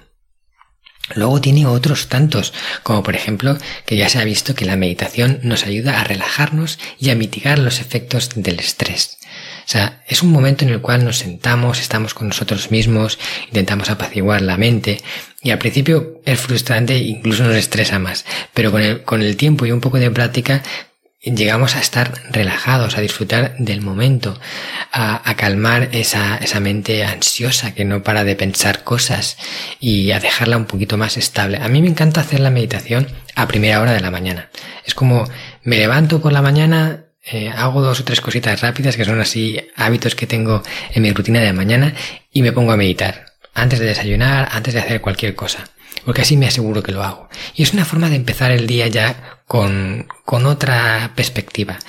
Luego 1.16 1.42
tiene 1.42 1.66
otros 1.66 2.08
tantos, 2.08 2.54
como 2.84 3.04
por 3.04 3.16
ejemplo 3.16 3.58
que 3.86 3.98
ya 3.98 4.10
se 4.10 4.19
ha 4.19 4.24
visto 4.24 4.56
que 4.56 4.66
la 4.66 4.75
meditación 4.75 5.40
nos 5.44 5.66
ayuda 5.66 6.00
a 6.00 6.04
relajarnos 6.04 6.80
y 7.00 7.10
a 7.10 7.16
mitigar 7.16 7.60
los 7.60 7.80
efectos 7.80 8.30
del 8.36 8.60
estrés. 8.60 9.18
O 9.66 9.72
sea, 9.72 10.04
es 10.08 10.22
un 10.22 10.31
momento 10.31 10.66
en 10.66 10.72
el 10.72 10.81
cual 10.81 11.06
nos 11.06 11.19
sentamos, 11.19 11.80
estamos 11.80 12.13
con 12.13 12.28
nosotros 12.28 12.72
mismos, 12.72 13.18
intentamos 13.48 13.90
apaciguar 13.90 14.42
la 14.42 14.58
mente 14.58 15.00
y 15.42 15.52
al 15.52 15.60
principio 15.60 16.22
es 16.25 16.40
frustrante, 16.40 16.98
incluso 16.98 17.44
nos 17.44 17.56
estresa 17.56 17.98
más, 17.98 18.25
pero 18.54 18.72
con 18.72 18.81
el, 18.81 19.04
con 19.04 19.22
el 19.22 19.38
tiempo 19.38 19.66
y 19.66 19.72
un 19.72 19.80
poco 19.80 19.98
de 19.98 20.12
práctica 20.12 20.62
llegamos 21.23 21.75
a 21.75 21.79
estar 21.79 22.13
relajados, 22.31 22.97
a 22.97 23.01
disfrutar 23.01 23.55
del 23.60 23.81
momento, 23.81 24.39
a, 24.91 25.36
calmar 25.36 25.89
esa, 25.91 26.38
esa, 26.38 26.60
mente 26.60 27.03
ansiosa 27.03 27.74
que 27.74 27.86
no 27.86 28.03
para 28.03 28.24
de 28.24 28.36
pensar 28.36 28.84
cosas 28.84 29.38
y 29.79 30.12
a 30.12 30.19
dejarla 30.19 30.57
un 30.57 30.65
poquito 30.65 30.98
más 30.98 31.17
estable. 31.17 31.57
A 31.57 31.67
mí 31.67 31.81
me 31.81 31.89
encanta 31.89 32.22
hacer 32.22 32.39
la 32.39 32.50
meditación 32.50 33.07
a 33.36 33.48
primera 33.48 33.81
hora 33.81 33.93
de 33.93 34.01
la 34.01 34.12
mañana. 34.12 34.50
Es 34.86 34.96
como 34.96 35.29
me 35.63 35.77
levanto 35.77 36.22
por 36.22 36.34
la 36.34 36.41
mañana, 36.41 37.05
eh, 37.24 37.50
hago 37.50 37.81
dos 37.81 38.00
o 38.00 38.03
tres 38.03 38.19
cositas 38.19 38.62
rápidas 38.62 38.98
que 38.98 39.05
son 39.05 39.22
así 39.22 39.60
hábitos 39.75 40.15
que 40.15 40.27
tengo 40.27 40.63
en 40.93 41.03
mi 41.03 41.12
rutina 41.12 41.39
de 41.39 41.53
mañana 41.53 41.93
y 42.31 42.41
me 42.41 42.51
pongo 42.51 42.72
a 42.72 42.77
meditar. 42.77 43.25
Antes 43.53 43.79
de 43.79 43.86
desayunar, 43.86 44.50
antes 44.51 44.74
de 44.74 44.79
hacer 44.79 45.01
cualquier 45.01 45.36
cosa 45.36 45.69
porque 46.05 46.22
así 46.22 46.38
me 46.38 46.48
aseguro 46.48 46.84
que 46.84 46.91
lo 46.91 47.03
hago. 47.03 47.29
Y 47.55 47.63
es 47.63 47.74
una 47.74 47.86
forma 47.86 48.10
de 48.10 48.15
empezar 48.15 48.51
el 48.51 48.67
día 48.67 48.88
ya 48.88 49.41
con, 49.48 50.08
con 50.25 50.46
otra 50.46 51.12
perspectiva. 51.15 51.79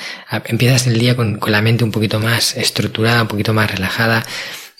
Empiezas 0.46 0.86
el 0.86 0.98
día 0.98 1.16
con, 1.16 1.38
con 1.38 1.52
la 1.52 1.62
mente 1.62 1.84
un 1.84 1.92
poquito 1.92 2.20
más 2.20 2.56
estructurada, 2.56 3.22
un 3.22 3.28
poquito 3.28 3.54
más 3.54 3.70
relajada, 3.70 4.24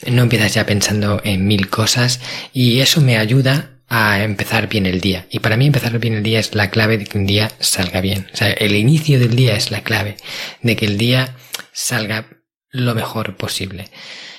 no 0.07 0.23
empiezas 0.23 0.55
ya 0.55 0.67
pensando 0.67 1.21
en 1.25 1.47
mil 1.47 1.69
cosas 1.69 2.21
y 2.53 2.81
eso 2.81 3.01
me 3.01 3.19
ayuda 3.19 3.73
a 3.89 4.23
empezar 4.23 4.69
bien 4.69 4.87
el 4.87 5.01
día. 5.01 5.27
Y 5.31 5.41
para 5.41 5.57
mí 5.57 5.67
empezar 5.67 5.99
bien 5.99 6.15
el 6.15 6.23
día 6.23 6.41
es 6.41 6.55
la 6.55 6.71
clave 6.71 6.99
de 6.99 7.05
que 7.05 7.19
un 7.19 7.27
día 7.27 7.53
salga 7.59 8.01
bien. 8.01 8.27
O 8.33 8.37
sea, 8.37 8.51
el 8.51 8.75
inicio 8.75 9.21
del 9.21 9.37
día 9.37 9.55
es 9.55 9.71
la 9.71 9.83
clave 9.83 10.17
de 10.63 10.77
que 10.77 10.87
el 10.87 10.97
día 10.97 11.37
salga 11.73 12.27
lo 12.71 12.95
mejor 12.95 13.37
posible. 13.37 13.89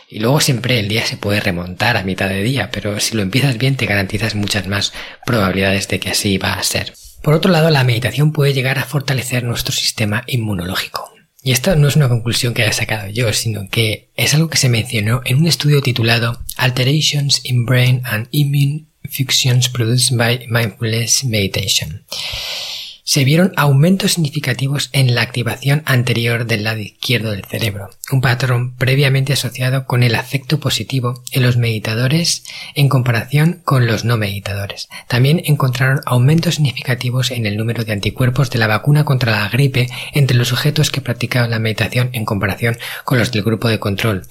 Y 0.10 0.19
luego 0.19 0.39
siempre 0.39 0.79
el 0.79 0.88
día 0.88 1.05
se 1.05 1.17
puede 1.17 1.39
remontar 1.39 1.98
a 1.98 2.03
mitad 2.03 2.29
de 2.29 2.43
día, 2.43 2.69
pero 2.72 3.00
si 3.00 3.15
lo 3.15 3.22
empiezas 3.22 3.57
bien 3.57 3.75
te 3.75 3.86
garantizas 3.86 4.36
muchas 4.36 4.67
más 4.67 4.93
probabilidades 5.25 5.88
de 5.88 6.00
que 6.00 6.10
así 6.10 6.38
va 6.38 6.53
a 6.53 6.63
ser. 6.63 6.93
Por 7.22 7.33
otro 7.33 7.51
lado, 7.51 7.69
la 7.69 7.83
meditación 7.83 8.33
puede 8.33 8.53
llegar 8.53 8.79
a 8.79 8.86
fortalecer 8.86 9.43
nuestro 9.43 9.74
sistema 9.74 10.24
inmunológico. 10.27 11.13
Y 11.41 11.51
esta 11.51 11.75
no 11.75 11.88
es 11.88 11.95
una 11.95 12.10
conclusión 12.10 12.53
que 12.53 12.63
haya 12.63 12.74
sacado 12.74 13.10
yo, 13.10 13.31
sino 13.33 13.67
que 13.69 14.10
es 14.15 14.33
algo 14.33 14.50
que 14.50 14.57
se 14.57 14.69
mencionó 14.69 15.22
en 15.25 15.38
un 15.38 15.48
estudio 15.48 15.81
titulado 15.81 16.41
Alterations 16.57 17.41
in 17.43 17.65
Brain 17.65 18.01
and 18.05 18.27
Immune 18.31 18.86
Functions 19.10 19.67
Produced 19.67 20.17
by 20.17 20.45
Mindfulness 20.50 21.25
Meditation. 21.25 22.05
Se 23.03 23.25
vieron 23.25 23.51
aumentos 23.57 24.13
significativos 24.13 24.89
en 24.93 25.13
la 25.13 25.22
activación 25.22 25.83
anterior 25.86 26.45
del 26.45 26.63
lado 26.63 26.79
izquierdo 26.79 27.31
del 27.31 27.43
cerebro, 27.43 27.89
un 28.12 28.22
patrón 28.22 28.75
previamente 28.75 29.33
asociado 29.33 29.86
con 29.86 30.03
el 30.03 30.15
afecto 30.15 30.60
positivo 30.60 31.22
en 31.31 31.43
los 31.43 31.57
meditadores 31.57 32.43
en 32.75 32.88
comparación 32.88 33.62
con 33.65 33.88
los 33.88 34.05
no 34.05 34.17
meditadores. 34.17 34.88
También 35.07 35.41
encontraron 35.45 36.01
aumentos 36.05 36.55
significativos 36.55 37.31
en 37.31 37.45
el 37.45 37.57
número 37.57 37.83
de 37.83 37.91
anticuerpos 37.91 38.50
de 38.50 38.60
la 38.60 38.67
vacuna 38.67 39.03
contra 39.03 39.31
la 39.31 39.50
gripe 39.50 39.89
entre 40.13 40.38
los 40.38 40.48
sujetos 40.48 40.89
que 40.89 41.01
practicaban 41.01 41.51
la 41.51 41.60
meditación 41.60 42.10
en 42.13 42.25
comparación 42.25 42.77
con 43.03 43.19
los 43.19 43.31
del 43.31 43.43
grupo 43.43 43.67
de 43.67 43.79
control. 43.79 44.25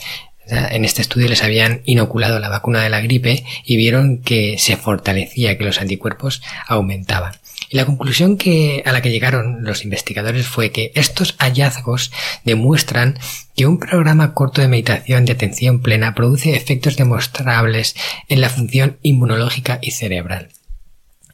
En 0.47 0.85
este 0.85 1.03
estudio 1.03 1.29
les 1.29 1.45
habían 1.45 1.83
inoculado 1.85 2.41
la 2.41 2.49
vacuna 2.49 2.83
de 2.83 2.91
la 2.91 3.01
gripe 3.01 3.45
y 3.65 3.77
vieron 3.77 4.19
que 4.19 4.57
se 4.59 4.77
fortalecía, 4.77 5.57
que 5.57 5.65
los 5.65 5.81
anticuerpos 5.81 6.43
aumentaban. 6.67 7.42
La 7.73 7.87
conclusión 7.87 8.37
que, 8.37 8.83
a 8.85 8.93
la 8.93 9.01
que 9.01 9.11
llegaron 9.11 9.65
los 9.65 9.83
investigadores 9.83 10.47
fue 10.47 10.71
que 10.71 10.93
estos 10.95 11.35
hallazgos 11.39 12.13
demuestran 12.45 13.19
que 13.57 13.67
un 13.67 13.79
programa 13.79 14.35
corto 14.35 14.61
de 14.61 14.69
meditación 14.69 15.25
de 15.25 15.33
atención 15.33 15.81
plena 15.81 16.15
produce 16.15 16.55
efectos 16.55 16.97
demostrables 16.97 17.97
en 18.29 18.43
la 18.43 18.51
función 18.51 18.99
inmunológica 19.01 19.79
y 19.81 19.93
cerebral. 19.93 20.51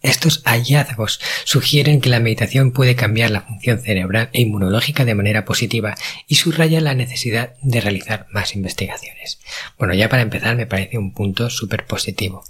Estos 0.03 0.43
hallazgos 0.45 1.21
sugieren 1.45 2.01
que 2.01 2.09
la 2.09 2.21
meditación 2.21 2.73
puede 2.73 2.97
cambiar 2.97 3.31
la 3.31 3.43
función 3.43 3.81
cerebral 3.81 4.31
e 4.33 4.43
inmunológica 4.43 5.05
de 5.05 5.15
manera 5.15 5.45
positiva 5.45 5.95
y 6.27 6.37
subraya 6.37 6.81
la 6.81 6.95
necesidad 6.95 7.55
de 7.63 7.81
realizar 7.81 8.27
más 8.31 8.55
investigaciones. 8.55 9.39
Bueno, 9.79 9.95
ya 9.95 10.09
para 10.09 10.23
empezar 10.23 10.57
me 10.57 10.67
parece 10.67 10.99
un 10.99 11.13
punto 11.13 11.51
súper 11.51 11.87
positivo. 11.87 12.45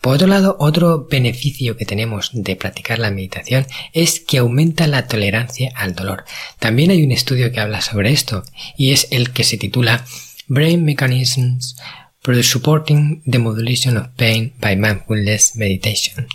Por 0.00 0.16
otro 0.16 0.26
lado, 0.26 0.56
otro 0.58 1.06
beneficio 1.08 1.76
que 1.76 1.84
tenemos 1.84 2.30
de 2.32 2.56
practicar 2.56 2.98
la 2.98 3.12
meditación 3.12 3.66
es 3.92 4.18
que 4.18 4.38
aumenta 4.38 4.88
la 4.88 5.06
tolerancia 5.06 5.72
al 5.76 5.94
dolor. 5.94 6.24
También 6.58 6.90
hay 6.90 7.04
un 7.04 7.12
estudio 7.12 7.52
que 7.52 7.60
habla 7.60 7.80
sobre 7.80 8.10
esto 8.10 8.42
y 8.76 8.90
es 8.90 9.06
el 9.12 9.30
que 9.30 9.44
se 9.44 9.58
titula 9.58 10.04
Brain 10.48 10.84
Mechanisms 10.84 11.76
for 12.22 12.40
Supporting 12.42 13.20
the 13.26 13.38
Modulation 13.38 13.96
of 13.96 14.08
Pain 14.16 14.52
by 14.60 14.76
Mindfulness 14.76 15.56
Meditation. 15.56 16.28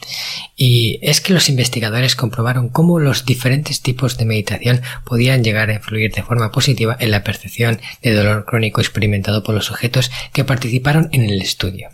Y 0.57 0.99
es 1.01 1.21
que 1.21 1.33
los 1.33 1.47
investigadores 1.47 2.15
comprobaron 2.15 2.67
cómo 2.67 2.99
los 2.99 3.25
diferentes 3.25 3.81
tipos 3.81 4.17
de 4.17 4.25
meditación 4.25 4.81
podían 5.05 5.45
llegar 5.45 5.69
a 5.69 5.75
influir 5.75 6.11
de 6.11 6.23
forma 6.23 6.51
positiva 6.51 6.97
en 6.99 7.11
la 7.11 7.23
percepción 7.23 7.79
de 8.01 8.13
dolor 8.13 8.45
crónico 8.45 8.81
experimentado 8.81 9.43
por 9.43 9.55
los 9.55 9.65
sujetos 9.65 10.11
que 10.33 10.43
participaron 10.43 11.07
en 11.13 11.23
el 11.23 11.41
estudio. 11.41 11.89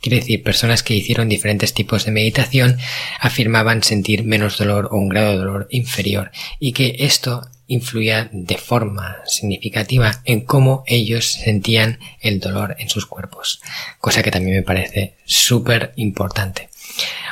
Quiere 0.00 0.20
decir, 0.20 0.42
personas 0.42 0.82
que 0.82 0.94
hicieron 0.94 1.28
diferentes 1.28 1.74
tipos 1.74 2.04
de 2.04 2.12
meditación 2.12 2.78
afirmaban 3.20 3.82
sentir 3.82 4.24
menos 4.24 4.58
dolor 4.58 4.88
o 4.90 4.96
un 4.96 5.08
grado 5.08 5.32
de 5.32 5.38
dolor 5.38 5.68
inferior 5.70 6.32
y 6.58 6.72
que 6.72 6.96
esto 7.00 7.48
influía 7.70 8.28
de 8.32 8.58
forma 8.58 9.18
significativa 9.26 10.20
en 10.24 10.40
cómo 10.40 10.82
ellos 10.86 11.30
sentían 11.30 12.00
el 12.20 12.40
dolor 12.40 12.76
en 12.78 12.88
sus 12.88 13.06
cuerpos, 13.06 13.62
cosa 14.00 14.22
que 14.22 14.32
también 14.32 14.56
me 14.56 14.62
parece 14.62 15.14
súper 15.24 15.92
importante. 15.96 16.68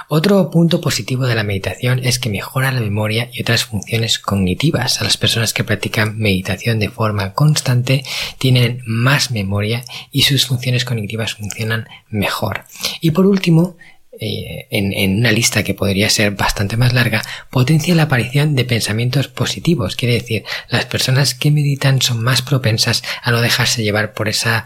Otro 0.08 0.50
punto 0.50 0.80
positivo 0.80 1.26
de 1.26 1.34
la 1.34 1.42
meditación 1.42 1.98
es 2.02 2.18
que 2.18 2.30
mejora 2.30 2.70
la 2.70 2.80
memoria 2.80 3.28
y 3.32 3.42
otras 3.42 3.64
funciones 3.64 4.18
cognitivas. 4.18 5.00
A 5.00 5.04
las 5.04 5.16
personas 5.16 5.52
que 5.52 5.64
practican 5.64 6.16
meditación 6.16 6.78
de 6.78 6.88
forma 6.88 7.34
constante 7.34 8.04
tienen 8.38 8.80
más 8.86 9.32
memoria 9.32 9.84
y 10.12 10.22
sus 10.22 10.46
funciones 10.46 10.84
cognitivas 10.84 11.34
funcionan 11.34 11.88
mejor. 12.08 12.64
Y 13.00 13.10
por 13.10 13.26
último, 13.26 13.76
eh, 14.20 14.66
en, 14.70 15.18
una 15.18 15.32
lista 15.32 15.62
que 15.62 15.74
podría 15.74 16.10
ser 16.10 16.32
bastante 16.32 16.76
más 16.76 16.92
larga, 16.92 17.22
potencia 17.50 17.94
la 17.94 18.04
aparición 18.04 18.54
de 18.54 18.64
pensamientos 18.64 19.28
positivos. 19.28 19.96
Quiere 19.96 20.14
decir, 20.14 20.44
las 20.68 20.86
personas 20.86 21.34
que 21.34 21.50
meditan 21.50 22.02
son 22.02 22.22
más 22.22 22.42
propensas 22.42 23.02
a 23.22 23.30
no 23.30 23.40
dejarse 23.40 23.82
llevar 23.82 24.14
por 24.14 24.28
esa 24.28 24.64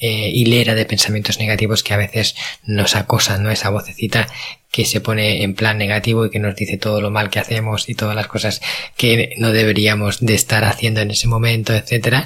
eh, 0.00 0.30
hilera 0.32 0.74
de 0.74 0.84
pensamientos 0.84 1.38
negativos 1.38 1.82
que 1.82 1.94
a 1.94 1.96
veces 1.96 2.36
nos 2.64 2.94
acosan, 2.94 3.42
¿no? 3.42 3.50
Esa 3.50 3.70
vocecita 3.70 4.28
que 4.70 4.84
se 4.84 5.00
pone 5.00 5.42
en 5.42 5.54
plan 5.54 5.78
negativo 5.78 6.26
y 6.26 6.30
que 6.30 6.38
nos 6.38 6.54
dice 6.54 6.76
todo 6.76 7.00
lo 7.00 7.10
mal 7.10 7.30
que 7.30 7.40
hacemos 7.40 7.88
y 7.88 7.94
todas 7.94 8.14
las 8.14 8.26
cosas 8.26 8.60
que 8.96 9.34
no 9.38 9.52
deberíamos 9.52 10.20
de 10.20 10.34
estar 10.34 10.64
haciendo 10.64 11.00
en 11.00 11.10
ese 11.10 11.26
momento, 11.26 11.74
etcétera, 11.74 12.24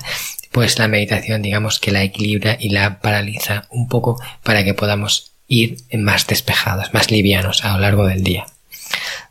pues 0.51 0.79
la 0.79 0.89
meditación 0.89 1.41
digamos 1.41 1.81
que 1.81 1.93
la 1.93 2.03
equilibra 2.03 2.57
y 2.61 2.71
la 2.71 3.01
paraliza 3.01 3.67
un 3.71 3.89
poco 3.89 4.21
para 4.43 4.65
que 4.65 4.75
podamos 4.75 5.32
ir 5.53 5.77
más 5.99 6.27
despejados, 6.27 6.95
más 6.95 7.11
livianos 7.11 7.65
a 7.65 7.75
lo 7.75 7.81
largo 7.81 8.07
del 8.07 8.25
día. 8.25 8.47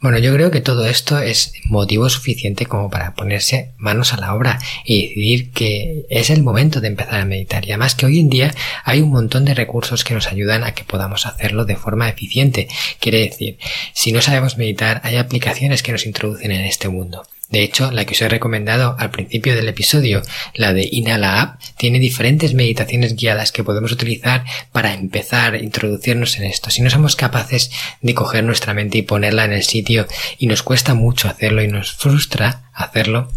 Bueno, 0.01 0.17
yo 0.17 0.33
creo 0.33 0.49
que 0.49 0.61
todo 0.61 0.85
esto 0.87 1.19
es 1.19 1.53
motivo 1.65 2.09
suficiente 2.09 2.65
como 2.65 2.89
para 2.89 3.13
ponerse 3.13 3.71
manos 3.77 4.13
a 4.13 4.17
la 4.17 4.33
obra 4.33 4.59
y 4.83 5.07
decidir 5.07 5.51
que 5.51 6.05
es 6.09 6.31
el 6.31 6.41
momento 6.41 6.81
de 6.81 6.87
empezar 6.87 7.21
a 7.21 7.25
meditar. 7.25 7.65
Y 7.65 7.71
además 7.71 7.93
que 7.93 8.07
hoy 8.07 8.19
en 8.19 8.29
día 8.29 8.53
hay 8.83 9.01
un 9.01 9.11
montón 9.11 9.45
de 9.45 9.53
recursos 9.53 10.03
que 10.03 10.15
nos 10.15 10.27
ayudan 10.27 10.63
a 10.63 10.73
que 10.73 10.83
podamos 10.83 11.25
hacerlo 11.27 11.65
de 11.65 11.75
forma 11.75 12.09
eficiente. 12.09 12.67
Quiere 12.99 13.19
decir, 13.19 13.57
si 13.93 14.11
no 14.11 14.21
sabemos 14.21 14.57
meditar, 14.57 15.01
hay 15.03 15.17
aplicaciones 15.17 15.83
que 15.83 15.91
nos 15.91 16.05
introducen 16.07 16.51
en 16.51 16.61
este 16.61 16.89
mundo. 16.89 17.27
De 17.51 17.63
hecho, 17.63 17.91
la 17.91 18.05
que 18.05 18.13
os 18.13 18.21
he 18.21 18.29
recomendado 18.29 18.95
al 18.97 19.11
principio 19.11 19.55
del 19.55 19.67
episodio, 19.67 20.21
la 20.55 20.73
de 20.73 20.87
Inhala 20.89 21.41
App, 21.41 21.61
tiene 21.77 21.99
diferentes 21.99 22.53
meditaciones 22.53 23.15
guiadas 23.15 23.51
que 23.51 23.63
podemos 23.63 23.91
utilizar 23.91 24.45
para 24.71 24.93
empezar 24.93 25.53
a 25.53 25.59
introducirnos 25.59 26.37
en 26.37 26.45
esto. 26.45 26.69
Si 26.69 26.81
no 26.81 26.89
somos 26.89 27.15
capaces 27.15 27.71
de 28.01 28.13
coger 28.13 28.43
nuestra 28.43 28.73
mente 28.73 28.97
y 28.97 29.03
ponerla 29.03 29.45
en 29.45 29.53
el 29.53 29.63
sitio 29.63 30.07
y 30.37 30.47
nos 30.47 30.63
cuesta 30.63 30.93
mucho 30.93 31.27
hacerlo 31.27 31.61
y 31.61 31.67
nos 31.67 31.91
frustra 31.91 32.69
hacerlo, 32.73 33.29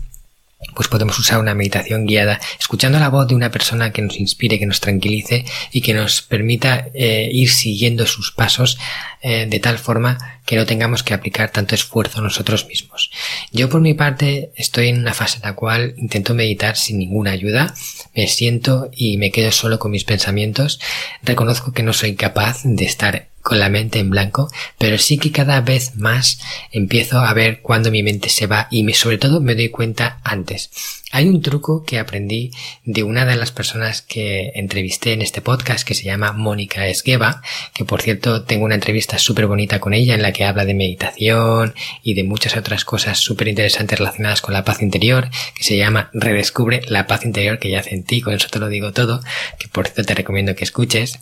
pues 0.75 0.89
podemos 0.89 1.19
usar 1.19 1.39
una 1.39 1.55
meditación 1.55 2.07
guiada, 2.07 2.41
escuchando 2.59 2.99
la 2.99 3.09
voz 3.09 3.29
de 3.29 3.35
una 3.35 3.51
persona 3.51 3.93
que 3.93 4.03
nos 4.03 4.19
inspire, 4.19 4.59
que 4.59 4.67
nos 4.67 4.81
tranquilice 4.81 5.45
y 5.73 5.83
que 5.83 5.95
nos 5.95 6.23
permita 6.23 6.89
eh, 6.95 7.29
ir 7.33 7.51
siguiendo 7.51 8.07
sus 8.07 8.33
pasos 8.33 8.79
eh, 9.23 9.47
de 9.49 9.61
tal 9.61 9.79
forma 9.79 10.41
que 10.47 10.57
no 10.57 10.67
tengamos 10.67 11.03
que 11.03 11.15
aplicar 11.15 11.51
tanto 11.51 11.75
esfuerzo 11.75 12.21
nosotros 12.21 12.67
mismos. 12.67 13.11
Yo 13.53 13.69
por 13.69 13.81
mi 13.81 13.95
parte 13.95 14.53
estoy 14.57 14.89
en 14.89 14.99
una 14.99 15.15
fase 15.15 15.37
en 15.37 15.45
la 15.45 15.55
cual 15.55 15.95
intento 15.97 16.35
meditar 16.35 16.77
sin 16.77 16.99
ninguna 16.99 17.31
ayuda, 17.31 17.75
me 18.15 18.27
siento 18.29 18.91
y 18.93 19.17
me 19.17 19.31
quedo 19.31 19.53
solo 19.53 19.79
con 19.79 19.91
mis 19.91 20.05
pensamientos, 20.05 20.81
reconozco 21.23 21.73
que 21.73 21.83
no 21.83 21.93
soy 21.93 22.15
capaz 22.17 22.61
de 22.65 22.85
estar 22.85 23.34
con 23.45 23.61
la 23.61 23.69
mente 23.69 23.99
en 23.99 24.09
blanco, 24.09 24.51
pero 24.79 24.97
sí 24.97 25.19
que 25.19 25.31
cada 25.31 25.61
vez 25.61 25.97
más 25.97 26.41
empiezo 26.73 27.19
a 27.19 27.35
ver 27.35 27.61
cuando 27.61 27.91
mi 27.91 28.03
mente 28.03 28.31
se 28.31 28.47
va 28.47 28.69
y 28.71 28.85
me, 28.85 28.95
sobre 28.95 29.19
todo 29.19 29.43
me 29.43 29.55
doy 29.55 29.69
cuenta 29.69 30.19
antes. 30.25 30.71
Hay 31.13 31.29
un 31.29 31.43
truco 31.43 31.85
que 31.85 31.99
aprendí 31.99 32.53
de 32.85 33.03
una 33.03 33.27
de 33.27 33.37
las 33.37 33.53
personas 33.53 34.01
que 34.01 34.53
entrevisté 34.55 35.13
en 35.13 35.21
este 35.21 35.43
podcast 35.43 35.87
que 35.87 35.95
se 35.95 36.05
llama 36.05 36.33
Mónica 36.33 36.89
Esgueva, 36.89 37.43
que 37.75 37.85
por 37.85 38.01
cierto 38.01 38.45
tengo 38.45 38.65
una 38.65 38.77
entrevista 38.77 39.19
súper 39.19 39.47
bonita 39.47 39.79
con 39.79 39.93
ella 39.93 40.15
en 40.15 40.23
la 40.23 40.33
que 40.33 40.45
habla 40.45 40.65
de 40.65 40.73
meditación 40.73 41.75
y 42.03 42.15
de 42.15 42.25
muchas 42.25 42.57
otras 42.57 42.87
cosas 42.87 43.19
súper 43.19 43.49
interesantes 43.49 43.99
relacionadas 43.99 44.41
con 44.41 44.55
la 44.55 44.65
paz 44.65 44.81
interior, 44.81 45.29
que 45.55 45.65
se 45.65 45.77
llama 45.77 46.09
Redescubre 46.15 46.81
la 46.89 47.07
paz 47.07 47.27
interior 47.27 47.59
que 47.59 47.71
ya 47.71 47.83
en 47.85 48.05
ti, 48.05 48.23
con 48.23 48.33
eso 48.33 48.49
te 48.49 48.59
lo 48.59 48.71
digo 48.71 48.93
todo, 48.93 49.21
que 49.59 49.69
por 49.69 49.87
cierto 49.87 50.05
te 50.05 50.15
recomiendo 50.15 50.57
que 50.57 50.65
escuches. 50.65 51.19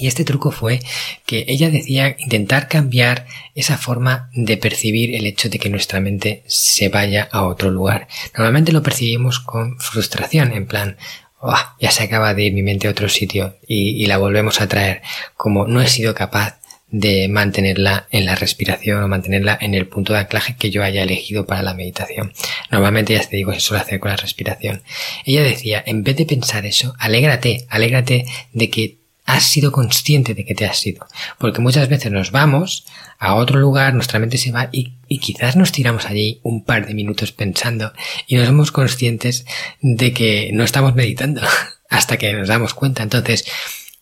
Y 0.00 0.06
este 0.06 0.24
truco 0.24 0.50
fue 0.50 0.80
que 1.26 1.44
ella 1.46 1.68
decía 1.68 2.16
intentar 2.18 2.68
cambiar 2.68 3.26
esa 3.54 3.76
forma 3.76 4.30
de 4.34 4.56
percibir 4.56 5.14
el 5.14 5.26
hecho 5.26 5.50
de 5.50 5.58
que 5.58 5.68
nuestra 5.68 6.00
mente 6.00 6.42
se 6.46 6.88
vaya 6.88 7.28
a 7.30 7.44
otro 7.44 7.70
lugar. 7.70 8.08
Normalmente 8.34 8.72
lo 8.72 8.82
percibimos 8.82 9.40
con 9.40 9.78
frustración, 9.78 10.52
en 10.52 10.66
plan, 10.66 10.96
oh, 11.40 11.54
ya 11.78 11.90
se 11.90 12.04
acaba 12.04 12.32
de 12.32 12.44
ir 12.44 12.54
mi 12.54 12.62
mente 12.62 12.88
a 12.88 12.92
otro 12.92 13.10
sitio 13.10 13.56
y, 13.68 14.02
y 14.02 14.06
la 14.06 14.16
volvemos 14.16 14.62
a 14.62 14.68
traer, 14.68 15.02
como 15.36 15.66
no 15.66 15.82
he 15.82 15.88
sido 15.88 16.14
capaz 16.14 16.60
de 16.90 17.28
mantenerla 17.28 18.08
en 18.10 18.24
la 18.24 18.34
respiración 18.34 19.02
o 19.02 19.08
mantenerla 19.08 19.56
en 19.60 19.74
el 19.74 19.86
punto 19.86 20.12
de 20.12 20.20
anclaje 20.20 20.56
que 20.56 20.70
yo 20.70 20.82
haya 20.82 21.02
elegido 21.02 21.46
para 21.46 21.62
la 21.62 21.74
meditación. 21.74 22.32
Normalmente 22.70 23.14
ya 23.14 23.20
te 23.20 23.36
digo, 23.36 23.52
se 23.52 23.60
suele 23.60 23.82
hacer 23.82 24.00
con 24.00 24.10
la 24.10 24.16
respiración. 24.16 24.82
Ella 25.24 25.42
decía, 25.42 25.82
en 25.86 26.02
vez 26.02 26.16
de 26.16 26.26
pensar 26.26 26.66
eso, 26.66 26.94
alégrate, 26.98 27.66
alégrate 27.68 28.24
de 28.52 28.70
que 28.70 28.99
has 29.24 29.44
sido 29.44 29.72
consciente 29.72 30.34
de 30.34 30.44
que 30.44 30.54
te 30.54 30.66
has 30.66 30.78
sido. 30.78 31.06
Porque 31.38 31.60
muchas 31.60 31.88
veces 31.88 32.10
nos 32.10 32.30
vamos 32.30 32.86
a 33.18 33.34
otro 33.34 33.58
lugar, 33.58 33.94
nuestra 33.94 34.18
mente 34.18 34.38
se 34.38 34.52
va 34.52 34.68
y, 34.72 34.94
quizás 35.18 35.56
nos 35.56 35.72
tiramos 35.72 36.06
allí 36.06 36.40
un 36.42 36.64
par 36.64 36.86
de 36.86 36.94
minutos 36.94 37.32
pensando 37.32 37.92
y 38.26 38.36
no 38.36 38.46
somos 38.46 38.72
conscientes 38.72 39.44
de 39.80 40.12
que 40.12 40.50
no 40.52 40.64
estamos 40.64 40.94
meditando 40.94 41.42
hasta 41.90 42.16
que 42.16 42.32
nos 42.32 42.48
damos 42.48 42.74
cuenta. 42.74 43.02
Entonces, 43.02 43.44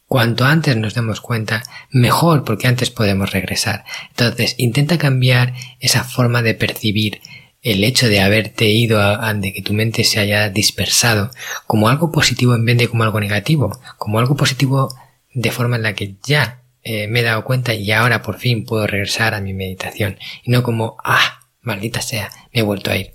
cuanto 0.07 0.45
antes 0.45 0.77
nos 0.77 0.95
demos 0.95 1.21
cuenta, 1.21 1.63
mejor 1.91 2.45
porque 2.45 2.67
antes 2.67 2.91
podemos 2.91 3.33
regresar. 3.33 3.85
Entonces, 4.11 4.55
intenta 4.59 4.99
cambiar 4.99 5.55
esa 5.81 6.05
forma 6.05 6.43
de 6.43 6.55
percibir 6.55 7.21
el 7.63 7.83
hecho 7.85 8.09
de 8.09 8.21
haberte 8.21 8.67
ido 8.67 9.01
a, 9.01 9.35
de 9.35 9.53
que 9.53 9.63
tu 9.63 9.73
mente 9.73 10.05
se 10.05 10.21
haya 10.21 10.49
dispersado 10.49 11.31
como 11.67 11.89
algo 11.89 12.13
positivo 12.13 12.55
en 12.55 12.65
vez 12.65 12.79
de 12.79 12.89
como 12.89 13.03
algo 13.03 13.21
negativo, 13.21 13.79
como 13.99 14.19
algo 14.19 14.37
positivo 14.37 14.95
de 15.41 15.53
forma 15.53 15.77
en 15.77 15.83
la 15.83 15.95
que 15.95 16.17
ya 16.25 16.63
eh, 16.83 17.07
me 17.07 17.21
he 17.21 17.23
dado 17.23 17.45
cuenta 17.45 17.73
y 17.73 17.93
ahora 17.93 18.23
por 18.23 18.39
fin 18.39 18.65
puedo 18.65 18.89
regresar 18.89 19.35
a 19.35 19.41
mi 19.41 19.55
meditación 19.55 20.19
y 20.43 20.51
no 20.51 20.65
como, 20.65 20.97
ah, 21.05 21.41
maldita 21.61 22.03
sea, 22.03 22.31
me 22.53 22.61
he 22.61 22.65
vuelto 22.65 22.91
a 22.91 22.97
ir. 22.97 23.13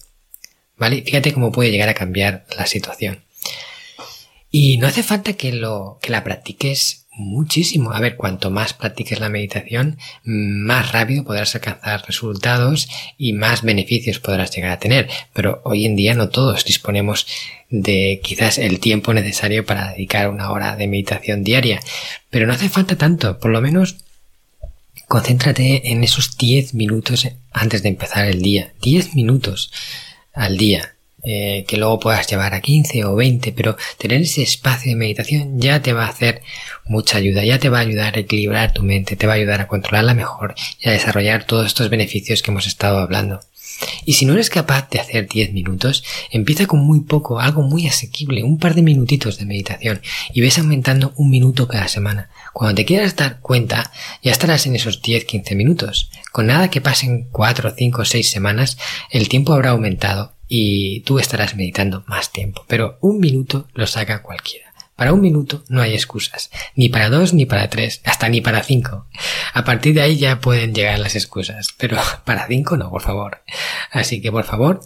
¿Vale? 0.78 1.02
Fíjate 1.02 1.34
cómo 1.34 1.52
puede 1.52 1.72
llegar 1.72 1.90
a 1.90 1.94
cambiar 1.94 2.46
la 2.58 2.66
situación. 2.66 3.26
Y 4.50 4.78
no 4.78 4.88
hace 4.88 5.04
falta 5.04 5.34
que 5.34 5.52
lo, 5.52 6.00
que 6.02 6.12
la 6.12 6.24
practiques 6.24 7.03
muchísimo. 7.16 7.92
A 7.92 8.00
ver, 8.00 8.16
cuanto 8.16 8.50
más 8.50 8.74
practiques 8.74 9.20
la 9.20 9.30
meditación, 9.30 9.98
más 10.24 10.92
rápido 10.92 11.24
podrás 11.24 11.56
alcanzar 11.56 12.04
resultados 12.06 12.88
y 13.18 13.34
más 13.34 13.62
beneficios 13.62 14.20
podrás 14.20 14.52
llegar 14.56 14.72
a 14.72 14.80
tener. 14.80 15.10
Pero 15.34 15.62
hoy 15.66 15.86
en 15.86 15.96
día 15.96 16.16
no 16.16 16.30
todos 16.30 16.66
disponemos 16.66 17.28
de 17.70 18.20
quizás 18.24 18.58
el 18.58 18.80
tiempo 18.80 19.14
necesario 19.14 19.66
para 19.66 19.92
dedicar 19.92 20.30
una 20.30 20.52
hora 20.52 20.76
de 20.76 20.88
meditación 20.88 21.44
diaria. 21.44 21.80
Pero 22.30 22.48
no 22.48 22.54
hace 22.54 22.70
falta 22.70 22.98
tanto, 22.98 23.40
por 23.40 23.52
lo 23.52 23.62
menos 23.62 23.98
concéntrate 25.08 25.92
en 25.92 26.04
esos 26.04 26.38
10 26.38 26.74
minutos 26.74 27.28
antes 27.52 27.84
de 27.84 27.90
empezar 27.90 28.26
el 28.26 28.42
día. 28.42 28.74
10 28.82 29.16
minutos 29.16 29.72
al 30.34 30.58
día. 30.58 30.93
Eh, 31.26 31.64
que 31.70 31.78
luego 31.78 32.02
puedas 32.02 32.28
llevar 32.28 32.54
a 32.54 32.60
15 32.60 33.06
o 33.06 33.16
20, 33.16 33.54
pero 33.54 33.78
tener 33.98 34.22
ese 34.22 34.42
espacio 34.42 34.92
de 34.92 34.98
meditación 34.98 35.58
ya 35.58 35.82
te 35.82 35.94
va 35.94 36.06
a 36.06 36.10
hacer 36.10 36.42
mucha 36.86 37.18
ayuda, 37.18 37.46
ya 37.46 37.60
te 37.60 37.70
va 37.70 37.78
a 37.78 37.82
ayudar 37.82 38.18
a 38.18 38.20
equilibrar 38.20 38.74
tu 38.74 38.84
mente, 38.84 39.16
te 39.16 39.26
va 39.26 39.34
a 39.34 39.36
ayudar 39.38 39.62
a 39.62 39.70
controlarla 39.70 40.14
mejor 40.16 40.54
y 40.82 40.90
a 40.90 40.92
desarrollar 40.92 41.46
todos 41.46 41.68
estos 41.68 41.90
beneficios 41.90 42.42
que 42.42 42.52
hemos 42.52 42.68
estado 42.68 43.00
hablando. 43.00 43.40
Y 44.06 44.14
si 44.14 44.26
no 44.26 44.34
eres 44.34 44.50
capaz 44.50 44.90
de 44.90 45.00
hacer 45.00 45.28
10 45.28 45.54
minutos, 45.54 46.04
empieza 46.30 46.68
con 46.68 46.82
muy 46.82 47.00
poco, 47.02 47.40
algo 47.40 47.62
muy 47.62 47.88
asequible, 47.88 48.44
un 48.44 48.58
par 48.58 48.76
de 48.76 48.82
minutitos 48.82 49.38
de 49.38 49.46
meditación 49.46 50.02
y 50.34 50.42
ves 50.42 50.60
aumentando 50.60 51.14
un 51.16 51.30
minuto 51.30 51.68
cada 51.68 51.88
semana. 51.88 52.30
Cuando 52.52 52.76
te 52.76 52.86
quieras 52.86 53.16
dar 53.16 53.40
cuenta, 53.40 53.92
ya 54.22 54.32
estarás 54.32 54.68
en 54.68 54.76
esos 54.76 55.02
10-15 55.02 55.56
minutos. 55.56 56.10
Con 56.32 56.48
nada 56.48 56.70
que 56.70 56.82
pasen 56.82 57.30
4, 57.32 57.74
5, 57.78 58.06
6 58.06 58.30
semanas, 58.30 58.78
el 59.10 59.30
tiempo 59.30 59.54
habrá 59.54 59.72
aumentado 59.72 60.34
y 60.56 61.00
tú 61.00 61.18
estarás 61.18 61.56
meditando 61.56 62.04
más 62.06 62.32
tiempo. 62.32 62.64
Pero 62.68 63.00
un 63.02 63.20
minuto 63.20 63.68
lo 63.74 63.88
saca 63.88 64.22
cualquiera. 64.22 64.72
Para 64.96 65.12
un 65.12 65.20
minuto 65.20 65.64
no 65.68 65.82
hay 65.82 65.96
excusas, 65.96 66.52
ni 66.76 66.90
para 66.90 67.10
dos 67.10 67.34
ni 67.34 67.48
para 67.48 67.72
tres, 67.72 68.02
hasta 68.04 68.30
ni 68.30 68.40
para 68.40 68.62
cinco. 68.62 69.08
A 69.52 69.64
partir 69.64 69.96
de 69.96 70.04
ahí 70.04 70.18
ya 70.18 70.40
pueden 70.42 70.76
llegar 70.76 71.00
las 71.00 71.16
excusas, 71.16 71.70
pero 71.76 71.98
para 72.26 72.46
cinco 72.46 72.78
no, 72.78 72.92
por 72.92 73.02
favor. 73.02 73.42
Así 73.90 74.22
que 74.22 74.32
por 74.32 74.44
favor, 74.44 74.82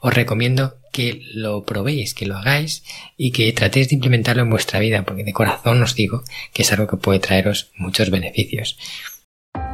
os 0.00 0.14
recomiendo 0.14 0.78
que 0.92 1.20
lo 1.34 1.62
probéis, 1.66 2.14
que 2.14 2.24
lo 2.24 2.38
hagáis 2.38 2.82
y 3.18 3.32
que 3.32 3.52
tratéis 3.52 3.90
de 3.90 3.96
implementarlo 3.96 4.42
en 4.42 4.50
vuestra 4.50 4.80
vida, 4.80 5.02
porque 5.02 5.24
de 5.24 5.34
corazón 5.34 5.82
os 5.82 5.94
digo 5.94 6.24
que 6.54 6.62
es 6.62 6.72
algo 6.72 6.86
que 6.86 6.96
puede 6.96 7.20
traeros 7.20 7.70
muchos 7.76 8.08
beneficios. 8.08 8.78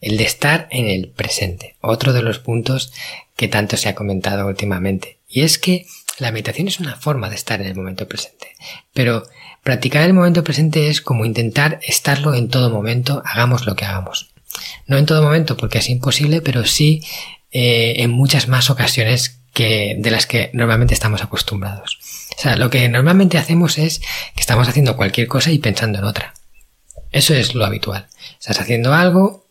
el 0.00 0.16
de 0.16 0.24
estar 0.24 0.68
en 0.70 0.88
el 0.88 1.08
presente, 1.08 1.76
otro 1.80 2.12
de 2.12 2.22
los 2.22 2.38
puntos 2.38 2.92
que 3.36 3.48
tanto 3.48 3.76
se 3.76 3.88
ha 3.88 3.94
comentado 3.94 4.46
últimamente. 4.46 5.18
Y 5.28 5.42
es 5.42 5.58
que 5.58 5.86
la 6.18 6.32
meditación 6.32 6.68
es 6.68 6.80
una 6.80 6.96
forma 6.96 7.28
de 7.28 7.36
estar 7.36 7.60
en 7.60 7.66
el 7.66 7.74
momento 7.74 8.08
presente, 8.08 8.48
pero 8.92 9.24
practicar 9.62 10.02
el 10.02 10.14
momento 10.14 10.44
presente 10.44 10.88
es 10.88 11.00
como 11.00 11.24
intentar 11.24 11.80
estarlo 11.82 12.34
en 12.34 12.48
todo 12.48 12.70
momento, 12.70 13.22
hagamos 13.24 13.66
lo 13.66 13.76
que 13.76 13.84
hagamos. 13.84 14.30
No 14.86 14.96
en 14.96 15.06
todo 15.06 15.22
momento 15.22 15.56
porque 15.56 15.78
es 15.78 15.90
imposible, 15.90 16.40
pero 16.40 16.64
sí 16.64 17.02
eh, 17.50 17.94
en 17.98 18.10
muchas 18.10 18.48
más 18.48 18.70
ocasiones 18.70 19.40
que 19.52 19.96
de 19.98 20.10
las 20.10 20.26
que 20.26 20.50
normalmente 20.52 20.94
estamos 20.94 21.22
acostumbrados. 21.22 21.98
O 22.36 22.40
sea, 22.40 22.56
lo 22.56 22.68
que 22.68 22.88
normalmente 22.88 23.38
hacemos 23.38 23.78
es 23.78 24.00
que 24.00 24.40
estamos 24.40 24.68
haciendo 24.68 24.96
cualquier 24.96 25.26
cosa 25.26 25.50
y 25.50 25.58
pensando 25.58 25.98
en 25.98 26.04
otra. 26.04 26.34
Eso 27.10 27.34
es 27.34 27.54
lo 27.54 27.64
habitual. 27.64 28.08
Estás 28.38 28.60
haciendo 28.60 28.92
algo 28.92 29.45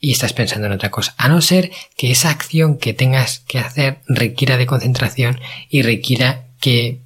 y 0.00 0.12
estás 0.12 0.32
pensando 0.32 0.66
en 0.66 0.72
otra 0.72 0.90
cosa. 0.90 1.14
A 1.16 1.28
no 1.28 1.40
ser 1.40 1.70
que 1.96 2.10
esa 2.10 2.30
acción 2.30 2.78
que 2.78 2.94
tengas 2.94 3.40
que 3.40 3.58
hacer 3.58 3.98
requiera 4.06 4.56
de 4.56 4.66
concentración 4.66 5.40
y 5.68 5.82
requiera 5.82 6.46
que 6.60 7.00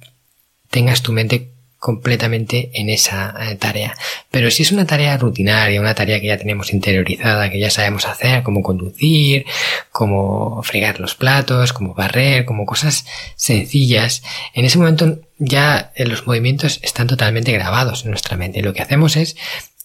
tengas 0.69 1.01
tu 1.01 1.11
mente 1.11 1.51
completamente 1.81 2.69
en 2.75 2.89
esa 2.89 3.33
eh, 3.39 3.55
tarea. 3.55 3.97
Pero 4.29 4.51
si 4.51 4.61
es 4.61 4.71
una 4.71 4.85
tarea 4.85 5.17
rutinaria, 5.17 5.81
una 5.81 5.95
tarea 5.95 6.21
que 6.21 6.27
ya 6.27 6.37
tenemos 6.37 6.71
interiorizada, 6.73 7.49
que 7.49 7.59
ya 7.59 7.71
sabemos 7.71 8.05
hacer, 8.05 8.43
como 8.43 8.61
conducir, 8.61 9.47
como 9.91 10.61
fregar 10.61 10.99
los 10.99 11.15
platos, 11.15 11.73
como 11.73 11.95
barrer, 11.95 12.45
como 12.45 12.67
cosas 12.67 13.07
sencillas, 13.35 14.21
en 14.53 14.65
ese 14.65 14.77
momento 14.77 15.21
ya 15.39 15.91
eh, 15.95 16.05
los 16.05 16.27
movimientos 16.27 16.79
están 16.83 17.07
totalmente 17.07 17.51
grabados 17.51 18.05
en 18.05 18.11
nuestra 18.11 18.37
mente. 18.37 18.61
Lo 18.61 18.75
que 18.75 18.83
hacemos 18.83 19.15
es 19.15 19.35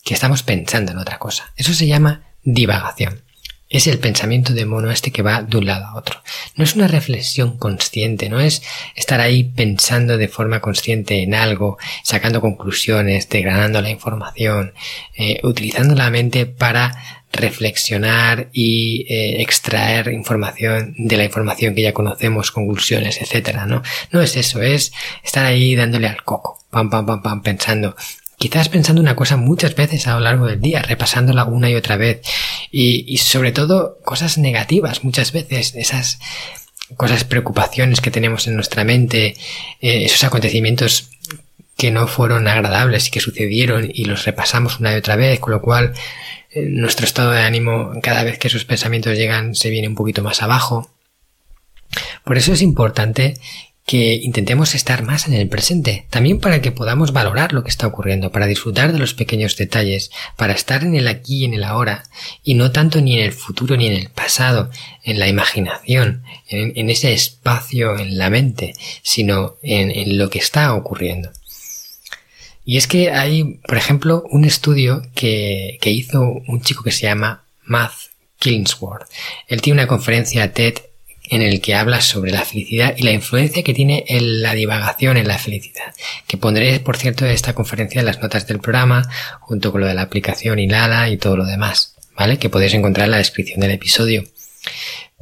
que 0.05 0.13
estamos 0.13 0.43
pensando 0.43 0.93
en 0.93 0.99
otra 0.99 1.19
cosa. 1.19 1.55
Eso 1.57 1.73
se 1.73 1.87
llama 1.87 2.27
divagación. 2.47 3.23
Es 3.69 3.89
el 3.89 3.99
pensamiento 3.99 4.55
de 4.55 4.65
mono 4.65 4.93
este 4.93 5.11
que 5.11 5.23
va 5.23 5.43
de 5.43 5.57
un 5.57 5.67
lado 5.67 5.87
a 5.87 5.97
otro. 5.97 6.23
No 6.55 6.63
es 6.63 6.77
una 6.77 6.87
reflexión 6.87 7.59
consciente, 7.59 8.29
no 8.29 8.39
es 8.39 8.63
estar 8.95 9.21
ahí 9.21 9.43
pensando 9.43 10.17
de 10.17 10.29
forma 10.29 10.61
consciente 10.61 11.21
en 11.23 11.35
algo, 11.35 11.77
sacando 12.05 12.41
conclusiones, 12.41 13.29
degradando 13.29 13.83
la 13.83 13.91
información, 13.91 14.73
eh, 15.17 15.41
utilizando 15.43 15.97
la 15.97 16.11
mente 16.11 16.47
para 16.47 16.97
reflexionar 17.33 18.49
y 18.53 19.05
eh, 19.09 19.43
extraer 19.43 20.13
información 20.13 20.95
de 20.97 21.17
la 21.17 21.25
información 21.25 21.75
que 21.75 21.83
ya 21.83 21.93
conocemos, 21.93 22.53
conclusiones, 22.53 23.21
etcétera, 23.21 23.67
¿no? 23.67 23.83
No 24.13 24.23
es 24.23 24.37
eso, 24.37 24.63
es 24.63 24.93
estar 25.25 25.45
ahí 25.45 25.75
dándole 25.75 26.07
al 26.07 26.23
coco, 26.23 26.65
pam, 26.71 26.89
pam, 26.89 27.05
pam, 27.05 27.21
pam, 27.21 27.43
pensando 27.43 27.97
quizás 28.39 28.69
pensando 28.69 29.01
una 29.01 29.17
cosa 29.17 29.37
muchas 29.37 29.75
veces 29.75 30.07
a 30.07 30.15
lo 30.15 30.21
largo 30.21 30.47
del 30.47 30.61
día, 30.61 30.83
repasándola 30.83 31.45
una 31.45 31.71
y 31.71 31.75
otra 31.75 31.97
vez, 31.97 32.21
y, 32.71 33.17
sobre 33.19 33.53
todo 33.53 33.99
cosas 34.05 34.39
negativas 34.39 35.05
muchas 35.05 35.33
veces, 35.33 35.75
esas 35.75 36.19
cosas, 36.97 37.25
preocupaciones 37.25 38.01
que 38.01 38.11
tenemos 38.11 38.47
en 38.47 38.55
nuestra 38.55 38.85
mente, 38.85 39.37
eh, 39.81 40.05
esos 40.05 40.23
acontecimientos 40.25 41.11
que 41.77 41.91
no 41.91 42.07
fueron 42.07 42.49
agradables 42.49 43.09
y 43.09 43.11
que 43.11 43.21
sucedieron 43.21 43.91
y 43.93 44.05
los 44.05 44.25
repasamos 44.25 44.81
una 44.81 44.93
y 44.93 44.97
otra 44.97 45.17
vez, 45.17 45.41
con 45.41 45.53
lo 45.53 45.61
cual 45.61 45.93
eh, 46.51 46.63
nuestro 46.69 47.05
estado 47.05 47.33
de 47.33 47.43
ánimo 47.43 47.93
cada 48.03 48.23
vez 48.23 48.39
que 48.39 48.49
esos 48.49 48.65
pensamientos 48.65 49.17
llegan 49.17 49.55
se 49.55 49.71
viene 49.71 49.89
un 49.89 49.95
poquito 49.95 50.23
más 50.23 50.43
abajo. 50.43 50.91
Por 52.25 52.39
eso 52.39 52.53
es 52.53 52.63
importante 52.63 53.35
que 53.87 54.15
intentemos 54.15 54.75
estar 54.75 55.05
más 55.05 55.29
en 55.29 55.35
el 55.35 55.49
presente, 55.49 56.07
también 56.11 56.41
para 56.41 56.61
que 56.61 56.73
podamos 56.73 57.13
valorar 57.13 57.53
lo 57.53 57.63
que 57.63 57.71
está 57.71 57.87
ocurriendo, 57.87 58.33
para 58.33 58.49
disfrutar 58.49 58.93
de 58.93 58.99
los 58.99 59.15
pequeños 59.15 59.57
detalles, 59.57 60.11
para 60.37 60.55
estar 60.55 60.83
en 60.83 60.97
el 60.97 61.07
aquí 61.07 61.43
y 61.43 61.45
en 61.45 61.55
el 61.55 61.63
ahora, 61.63 62.03
y 62.43 62.55
no 62.55 62.73
tanto 62.73 63.01
ni 63.01 63.17
en 63.17 63.25
el 63.25 63.33
futuro 63.33 63.77
ni 63.77 63.87
en 63.87 63.93
el 63.93 64.11
pasado, 64.11 64.71
en 65.05 65.21
la 65.21 65.29
imaginación, 65.29 66.25
en, 66.49 66.91
ese 66.91 67.13
espacio 67.13 67.97
en 67.97 68.19
la 68.19 68.29
mente, 68.29 68.75
sino 69.03 69.55
en, 69.63 70.19
lo 70.19 70.31
que 70.31 70.41
está 70.41 70.75
ocurriendo. 70.75 71.31
Y 72.65 72.79
es 72.79 72.89
que 72.89 73.13
hay, 73.13 73.61
por 73.69 73.77
ejemplo, 73.77 74.25
un 74.31 74.45
estudio 74.45 75.03
que, 75.15 75.79
que 75.81 75.91
hizo 75.91 76.23
un 76.49 76.61
chico 76.61 76.83
que 76.83 76.91
se 76.91 77.03
llama 77.03 77.45
Matt 77.63 77.93
Killingsworth. 78.41 79.09
Él 79.47 79.63
tiene 79.63 79.81
una 79.81 79.89
conferencia 79.89 80.53
TED 80.53 80.75
en 81.31 81.43
el 81.43 81.61
que 81.61 81.75
habla 81.75 82.01
sobre 82.01 82.31
la 82.31 82.45
felicidad 82.45 82.95
y 82.97 83.03
la 83.03 83.13
influencia 83.13 83.63
que 83.63 83.75
tiene 83.75 84.05
en 84.09 84.43
la 84.43 84.55
divagación 84.55 85.17
en 85.17 85.29
la 85.29 85.39
felicidad, 85.39 85.95
que 86.27 86.37
pondré, 86.37 86.81
por 86.81 86.97
cierto, 86.97 87.27
esta 87.27 87.55
conferencia 87.55 88.01
en 88.01 88.07
las 88.07 88.21
notas 88.21 88.47
del 88.47 88.61
programa, 88.61 89.09
junto 89.41 89.73
con 89.73 89.81
lo 89.81 89.87
de 89.87 89.95
la 89.95 90.03
aplicación 90.03 90.59
Ilala 90.59 91.09
y 91.09 91.17
todo 91.17 91.37
lo 91.37 91.45
demás, 91.45 91.97
¿vale? 92.17 92.39
Que 92.39 92.51
podéis 92.51 92.75
encontrar 92.75 93.07
en 93.07 93.13
la 93.13 93.19
descripción 93.19 93.61
del 93.61 93.73
episodio. 93.73 94.25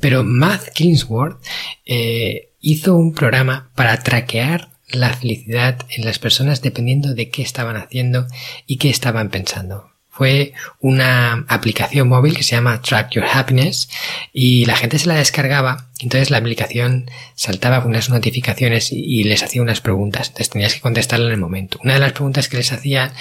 Pero 0.00 0.24
Matt 0.24 0.70
Kingsworth 0.74 1.42
eh, 1.86 2.50
hizo 2.60 2.96
un 2.96 3.14
programa 3.14 3.70
para 3.74 4.02
traquear 4.02 4.70
la 4.88 5.12
felicidad 5.14 5.78
en 5.90 6.04
las 6.04 6.18
personas 6.18 6.62
dependiendo 6.62 7.14
de 7.14 7.30
qué 7.30 7.42
estaban 7.42 7.76
haciendo 7.76 8.26
y 8.66 8.76
qué 8.76 8.90
estaban 8.90 9.30
pensando. 9.30 9.93
Fue 10.14 10.52
una 10.78 11.44
aplicación 11.48 12.06
móvil 12.06 12.36
que 12.36 12.44
se 12.44 12.54
llama 12.54 12.80
Track 12.80 13.10
Your 13.10 13.24
Happiness 13.24 13.88
y 14.32 14.64
la 14.64 14.76
gente 14.76 15.00
se 15.00 15.08
la 15.08 15.16
descargaba. 15.16 15.88
Entonces 15.98 16.30
la 16.30 16.38
aplicación 16.38 17.10
saltaba 17.34 17.82
con 17.82 17.90
unas 17.90 18.10
notificaciones 18.10 18.92
y, 18.92 19.24
les 19.24 19.42
hacía 19.42 19.60
unas 19.60 19.80
preguntas. 19.80 20.28
Entonces 20.28 20.50
tenías 20.50 20.74
que 20.74 20.80
contestarla 20.80 21.26
en 21.26 21.32
el 21.32 21.40
momento. 21.40 21.80
Una 21.82 21.94
de 21.94 22.00
las 22.00 22.12
preguntas 22.12 22.48
que 22.48 22.58
les 22.58 22.70
hacía 22.70 23.12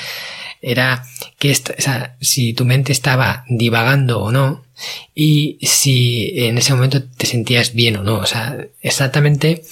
era 0.61 1.03
que 1.39 1.57
si 2.21 2.53
tu 2.53 2.63
mente 2.63 2.91
estaba 2.91 3.43
divagando 3.49 4.21
o 4.21 4.31
no 4.31 4.63
y 5.15 5.57
si 5.63 6.31
en 6.35 6.59
ese 6.59 6.75
momento 6.75 7.01
te 7.03 7.25
sentías 7.25 7.73
bien 7.73 7.97
o 7.97 8.03
no. 8.03 8.17
O 8.17 8.27
sea, 8.27 8.55
exactamente 8.83 9.63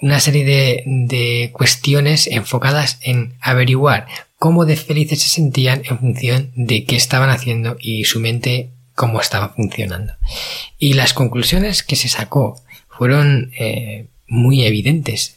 una 0.00 0.20
serie 0.20 0.44
de, 0.44 0.84
de 0.86 1.50
cuestiones 1.52 2.28
enfocadas 2.28 2.98
en 3.02 3.34
averiguar 3.40 4.06
cómo 4.38 4.64
de 4.64 4.76
felices 4.76 5.22
se 5.22 5.28
sentían 5.28 5.82
en 5.84 5.98
función 5.98 6.52
de 6.54 6.84
qué 6.84 6.96
estaban 6.96 7.30
haciendo 7.30 7.76
y 7.80 8.04
su 8.04 8.20
mente 8.20 8.70
cómo 8.94 9.20
estaba 9.20 9.50
funcionando. 9.50 10.14
Y 10.78 10.94
las 10.94 11.12
conclusiones 11.12 11.82
que 11.82 11.96
se 11.96 12.08
sacó 12.08 12.62
fueron 12.88 13.52
eh, 13.58 14.08
muy 14.26 14.64
evidentes. 14.64 15.36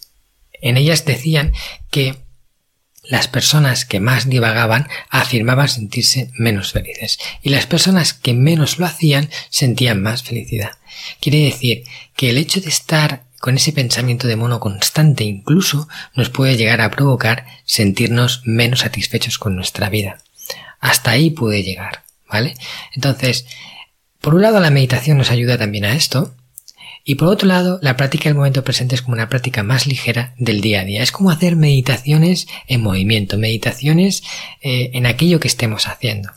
En 0.62 0.78
ellas 0.78 1.06
decían 1.06 1.54
que 1.92 2.16
las 3.04 3.28
personas 3.28 3.86
que 3.86 4.00
más 4.00 4.30
divagaban 4.30 4.88
afirmaban 5.10 5.68
sentirse 5.68 6.30
menos 6.36 6.74
felices 6.74 7.18
y 7.42 7.50
las 7.50 7.66
personas 7.66 8.14
que 8.14 8.34
menos 8.34 8.78
lo 8.78 8.86
hacían 8.86 9.30
sentían 9.50 10.02
más 10.02 10.24
felicidad. 10.24 10.78
Quiere 11.20 11.40
decir 11.40 11.84
que 12.16 12.30
el 12.30 12.38
hecho 12.38 12.62
de 12.62 12.70
estar 12.70 13.24
con 13.40 13.56
ese 13.56 13.72
pensamiento 13.72 14.28
de 14.28 14.36
mono 14.36 14.60
constante 14.60 15.24
incluso 15.24 15.88
nos 16.14 16.30
puede 16.30 16.58
llegar 16.58 16.82
a 16.82 16.92
provocar 16.92 17.46
sentirnos 17.66 18.42
menos 18.46 18.80
satisfechos 18.80 19.38
con 19.38 19.56
nuestra 19.56 19.90
vida. 19.90 20.20
Hasta 20.80 21.12
ahí 21.12 21.32
puede 21.32 21.64
llegar, 21.64 22.04
¿vale? 22.30 22.56
Entonces, 22.96 23.46
por 24.22 24.36
un 24.36 24.42
lado 24.42 24.60
la 24.60 24.72
meditación 24.72 25.18
nos 25.18 25.32
ayuda 25.32 25.58
también 25.58 25.86
a 25.86 25.94
esto, 25.94 26.36
y 27.04 27.16
por 27.16 27.30
otro 27.30 27.48
lado, 27.48 27.80
la 27.82 27.98
práctica 27.98 28.26
del 28.26 28.36
momento 28.36 28.64
presente 28.64 28.94
es 28.94 29.02
como 29.02 29.16
una 29.16 29.30
práctica 29.30 29.64
más 29.64 29.88
ligera 29.88 30.36
del 30.38 30.62
día 30.62 30.82
a 30.82 30.86
día. 30.86 31.02
Es 31.02 31.12
como 31.12 31.32
hacer 31.32 31.56
meditaciones 31.56 32.48
en 32.68 32.82
movimiento, 32.82 33.38
meditaciones 33.38 34.22
eh, 34.62 34.92
en 34.94 35.08
aquello 35.08 35.40
que 35.40 35.48
estemos 35.48 35.88
haciendo. 35.88 36.30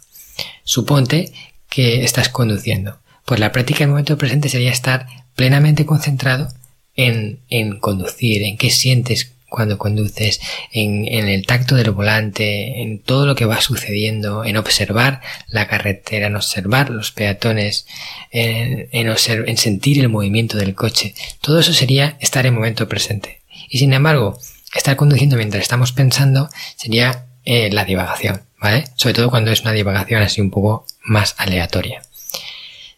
Suponte 0.64 1.32
que 1.68 2.04
estás 2.04 2.28
conduciendo. 2.30 3.00
Pues 3.26 3.38
la 3.38 3.52
práctica 3.52 3.80
del 3.80 3.90
momento 3.90 4.16
presente 4.16 4.48
sería 4.48 4.72
estar 4.72 5.06
plenamente 5.34 5.84
concentrado 5.84 6.48
en, 6.96 7.40
en 7.48 7.78
conducir, 7.78 8.42
en 8.42 8.56
qué 8.56 8.70
sientes 8.70 9.32
cuando 9.52 9.76
conduces, 9.76 10.40
en, 10.72 11.06
en, 11.06 11.28
el 11.28 11.44
tacto 11.46 11.74
del 11.76 11.90
volante, 11.90 12.80
en 12.80 12.98
todo 12.98 13.26
lo 13.26 13.34
que 13.34 13.44
va 13.44 13.60
sucediendo, 13.60 14.44
en 14.44 14.56
observar 14.56 15.20
la 15.46 15.68
carretera, 15.68 16.26
en 16.26 16.36
observar 16.36 16.88
los 16.88 17.12
peatones, 17.12 17.86
en, 18.30 18.88
en, 18.92 19.14
en 19.46 19.56
sentir 19.58 20.00
el 20.00 20.08
movimiento 20.08 20.56
del 20.56 20.74
coche. 20.74 21.14
Todo 21.42 21.60
eso 21.60 21.74
sería 21.74 22.16
estar 22.20 22.46
en 22.46 22.54
momento 22.54 22.88
presente. 22.88 23.42
Y 23.68 23.78
sin 23.78 23.92
embargo, 23.92 24.38
estar 24.74 24.96
conduciendo 24.96 25.36
mientras 25.36 25.62
estamos 25.62 25.92
pensando 25.92 26.48
sería 26.76 27.26
eh, 27.44 27.70
la 27.70 27.84
divagación, 27.84 28.42
¿vale? 28.58 28.84
Sobre 28.94 29.14
todo 29.14 29.30
cuando 29.30 29.50
es 29.50 29.60
una 29.60 29.72
divagación 29.72 30.22
así 30.22 30.40
un 30.40 30.50
poco 30.50 30.86
más 31.04 31.34
aleatoria. 31.38 32.02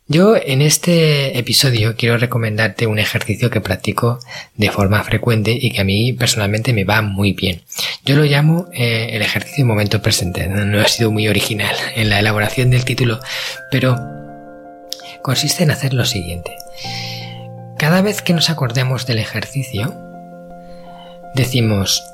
Yo 0.06 0.36
en 0.36 0.60
este 0.60 1.38
episodio 1.38 1.96
quiero 1.96 2.18
recomendarte 2.18 2.86
un 2.86 2.98
ejercicio 2.98 3.48
que 3.48 3.62
practico 3.62 4.18
de 4.54 4.70
forma 4.70 5.02
frecuente 5.02 5.56
y 5.58 5.70
que 5.70 5.80
a 5.80 5.84
mí 5.84 6.12
personalmente 6.12 6.74
me 6.74 6.84
va 6.84 7.00
muy 7.00 7.32
bien. 7.32 7.62
Yo 8.04 8.14
lo 8.14 8.24
llamo 8.24 8.68
eh, 8.74 9.08
el 9.12 9.22
ejercicio 9.22 9.64
momento 9.64 10.02
presente. 10.02 10.46
No 10.46 10.78
ha 10.78 10.88
sido 10.88 11.10
muy 11.10 11.26
original 11.26 11.74
en 11.96 12.10
la 12.10 12.18
elaboración 12.18 12.68
del 12.68 12.84
título, 12.84 13.18
pero 13.70 13.98
consiste 15.22 15.62
en 15.62 15.70
hacer 15.70 15.94
lo 15.94 16.04
siguiente. 16.04 16.54
Cada 17.78 18.02
vez 18.02 18.20
que 18.20 18.34
nos 18.34 18.50
acordemos 18.50 19.06
del 19.06 19.18
ejercicio, 19.18 19.96
decimos, 21.34 22.04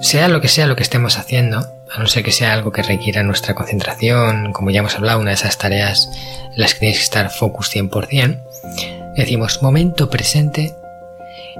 sea 0.00 0.28
lo 0.28 0.40
que 0.40 0.48
sea 0.48 0.66
lo 0.66 0.74
que 0.74 0.82
estemos 0.82 1.18
haciendo, 1.18 1.70
a 1.92 1.98
no 1.98 2.06
ser 2.06 2.22
que 2.22 2.32
sea 2.32 2.52
algo 2.52 2.72
que 2.72 2.82
requiera 2.82 3.22
nuestra 3.22 3.54
concentración, 3.54 4.52
como 4.52 4.70
ya 4.70 4.80
hemos 4.80 4.94
hablado, 4.94 5.20
una 5.20 5.30
de 5.30 5.34
esas 5.34 5.58
tareas 5.58 6.08
en 6.52 6.60
las 6.60 6.74
que 6.74 6.80
tienes 6.80 6.98
que 6.98 7.04
estar 7.04 7.30
focus 7.30 7.74
100%, 7.74 8.40
decimos 9.16 9.62
momento 9.62 10.08
presente 10.08 10.74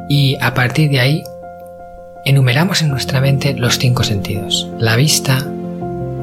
y 0.09 0.37
a 0.41 0.55
partir 0.55 0.91
de 0.91 1.01
ahí 1.01 1.25
enumeramos 2.25 2.83
en 2.83 2.89
nuestra 2.89 3.21
mente 3.21 3.55
los 3.55 3.79
cinco 3.79 4.05
sentidos, 4.05 4.69
la 4.79 4.97
vista, 4.97 5.39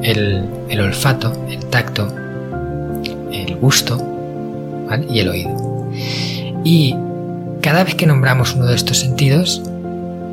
el, 0.02 0.48
olfato, 0.80 1.46
el 1.48 1.66
tacto, 1.66 2.14
el 3.32 3.56
gusto 3.56 4.04
y 5.10 5.20
el 5.20 5.28
oído. 5.28 5.90
Y 6.64 6.96
cada 7.60 7.84
vez 7.84 7.94
que 7.94 8.06
nombramos 8.06 8.54
uno 8.54 8.66
de 8.66 8.76
estos 8.76 8.98
sentidos, 8.98 9.62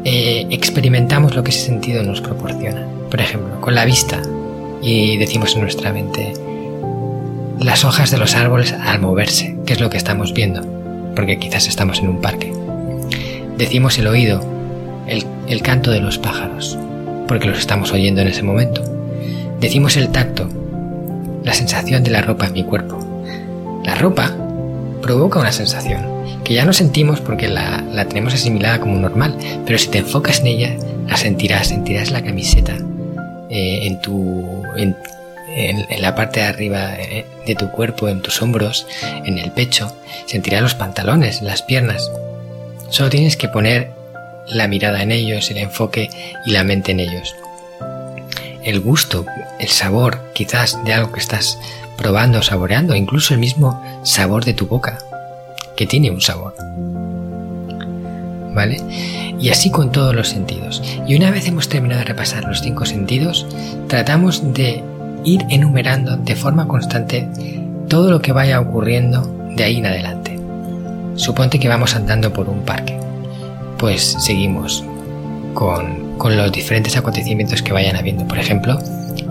eh, 0.05 0.47
experimentamos 0.49 1.35
lo 1.35 1.43
que 1.43 1.51
ese 1.51 1.65
sentido 1.65 2.03
nos 2.03 2.21
proporciona. 2.21 2.94
Por 3.15 3.21
ejemplo, 3.21 3.61
con 3.61 3.75
la 3.75 3.85
vista 3.85 4.21
y 4.81 5.15
decimos 5.15 5.55
en 5.55 5.61
nuestra 5.61 5.93
mente 5.93 6.33
las 7.61 7.85
hojas 7.85 8.11
de 8.11 8.17
los 8.17 8.35
árboles 8.35 8.73
al 8.73 8.99
moverse, 8.99 9.55
que 9.65 9.71
es 9.71 9.79
lo 9.79 9.89
que 9.89 9.95
estamos 9.95 10.33
viendo, 10.33 10.61
porque 11.15 11.39
quizás 11.39 11.69
estamos 11.69 11.99
en 11.99 12.09
un 12.09 12.19
parque. 12.19 12.51
Decimos 13.57 13.97
el 13.99 14.07
oído, 14.07 14.41
el, 15.07 15.23
el 15.47 15.61
canto 15.61 15.91
de 15.91 16.01
los 16.01 16.17
pájaros, 16.17 16.77
porque 17.25 17.47
los 17.47 17.57
estamos 17.57 17.93
oyendo 17.93 18.19
en 18.19 18.27
ese 18.27 18.43
momento. 18.43 18.81
Decimos 19.61 19.95
el 19.95 20.09
tacto, 20.09 20.49
la 21.45 21.53
sensación 21.53 22.03
de 22.03 22.11
la 22.11 22.21
ropa 22.21 22.47
en 22.47 22.51
mi 22.51 22.65
cuerpo. 22.65 22.99
La 23.85 23.95
ropa 23.95 24.35
provoca 25.01 25.39
una 25.39 25.53
sensación, 25.53 26.01
que 26.43 26.53
ya 26.53 26.65
no 26.65 26.73
sentimos 26.73 27.21
porque 27.21 27.47
la, 27.47 27.81
tenemos 28.09 28.33
asimilada 28.33 28.81
como 28.81 28.97
normal, 28.97 29.37
pero 29.65 29.77
si 29.77 29.87
te 29.87 29.99
enfocas 29.99 30.41
en 30.41 30.47
ella, 30.47 30.75
la 31.07 31.15
sentirás, 31.15 31.69
sentirás 31.69 32.11
la 32.11 32.21
camiseta 32.21 32.75
eh, 33.55 33.87
en 33.87 34.01
tu... 34.01 34.63
En, 34.75 34.97
la 35.99 36.15
parte 36.15 36.41
de 36.41 36.47
arriba 36.47 36.95
eh, 36.95 37.25
de 37.45 37.55
tu 37.55 37.71
cuerpo, 37.71 38.09
en 38.09 38.21
tus 38.21 38.41
hombros, 38.41 38.85
en 39.23 39.37
el 39.37 39.51
pecho, 39.51 39.95
sentirás 40.25 40.61
los 40.61 40.75
pantalones, 40.75 41.41
las 41.41 41.61
piernas. 41.61 42.11
Solo 42.89 43.09
tienes 43.09 43.37
que 43.37 43.47
poner 43.47 43.91
la 44.47 44.67
mirada 44.67 45.01
en 45.01 45.13
ellos, 45.13 45.49
el 45.51 45.57
enfoque 45.57 46.09
y 46.45 46.51
la 46.51 46.65
mente 46.65 46.91
en 46.91 46.99
ellos. 46.99 47.35
El 48.63 48.81
gusto, 48.81 49.25
el 49.59 49.69
sabor, 49.69 50.19
quizás 50.33 50.83
de 50.83 50.93
algo 50.93 51.13
que 51.13 51.21
estás 51.21 51.57
probando, 51.95 52.41
saboreando, 52.41 52.93
incluso 52.93 53.33
el 53.33 53.39
mismo 53.39 54.01
sabor 54.03 54.43
de 54.43 54.55
tu 54.55 54.67
boca 54.67 54.97
que 55.77 55.85
tiene 55.85 56.11
un 56.11 56.21
sabor. 56.21 56.55
¿Vale? 58.55 58.81
Y 59.37 59.49
así 59.49 59.69
con 59.69 59.91
todos 59.91 60.15
los 60.15 60.29
sentidos. 60.29 60.81
Y 61.05 61.15
una 61.15 61.29
vez 61.29 61.45
hemos 61.45 61.67
terminado 61.67 61.99
de 61.99 62.05
repasar 62.05 62.45
los 62.45 62.61
cinco 62.61 62.85
sentidos, 62.85 63.45
tratamos 63.89 64.53
de 64.53 64.81
ir 65.25 65.41
enumerando 65.49 66.15
de 66.15 66.35
forma 66.37 66.65
constante 66.65 67.27
todo 67.89 68.09
lo 68.09 68.21
que 68.21 68.31
vaya 68.31 68.61
ocurriendo 68.61 69.21
de 69.55 69.63
ahí 69.65 69.77
en 69.77 69.87
adelante. 69.87 70.39
Suponte 71.15 71.59
que 71.59 71.67
vamos 71.67 71.95
andando 71.95 72.31
por 72.31 72.47
un 72.47 72.63
parque. 72.63 72.97
Pues 73.77 74.15
seguimos 74.19 74.85
con, 75.53 76.17
con 76.17 76.37
los 76.37 76.49
diferentes 76.51 76.95
acontecimientos 76.95 77.61
que 77.61 77.73
vayan 77.73 77.97
habiendo. 77.97 78.25
Por 78.25 78.39
ejemplo, 78.39 78.79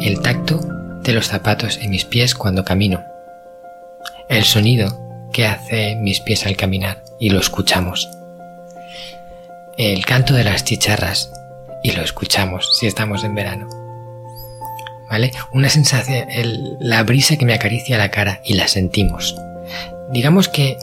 el 0.01 0.21
tacto 0.21 0.61
de 1.03 1.13
los 1.15 1.29
zapatos 1.29 1.79
en 1.79 1.91
mis 1.91 2.05
pies 2.05 2.35
cuando 2.35 2.65
camino. 2.65 3.03
El 4.29 4.45
sonido 4.45 5.01
que 5.33 5.47
hace 5.47 5.97
mis 5.97 6.21
pies 6.21 6.47
al 6.47 6.57
caminar 6.57 7.03
y 7.19 7.31
lo 7.31 7.41
escuchamos. 7.41 8.09
El 9.77 10.07
canto 10.07 10.35
de 10.35 10.45
las 10.45 10.65
chicharras 10.65 11.33
y 11.83 11.93
lo 11.93 12.03
escuchamos 12.03 12.77
si 12.79 12.87
estamos 12.87 13.25
en 13.25 13.35
verano. 13.35 13.69
¿Vale? 15.11 15.33
Una 15.53 15.69
sensación, 15.69 16.27
la 16.79 17.03
brisa 17.03 17.37
que 17.37 17.45
me 17.45 17.55
acaricia 17.55 17.99
la 17.99 18.11
cara 18.11 18.41
y 18.45 18.55
la 18.55 18.69
sentimos. 18.69 19.37
Digamos 20.11 20.49
que 20.49 20.79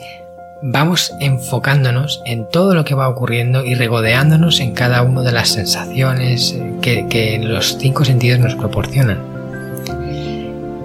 vamos 0.62 1.12
enfocándonos 1.20 2.22
en 2.26 2.46
todo 2.48 2.74
lo 2.74 2.84
que 2.84 2.94
va 2.94 3.08
ocurriendo 3.08 3.64
y 3.64 3.74
regodeándonos 3.74 4.60
en 4.60 4.72
cada 4.72 5.02
una 5.02 5.22
de 5.22 5.32
las 5.32 5.48
sensaciones 5.48 6.54
que, 6.82 7.08
que 7.08 7.38
los 7.38 7.78
cinco 7.78 8.04
sentidos 8.04 8.40
nos 8.40 8.54
proporcionan. 8.56 9.20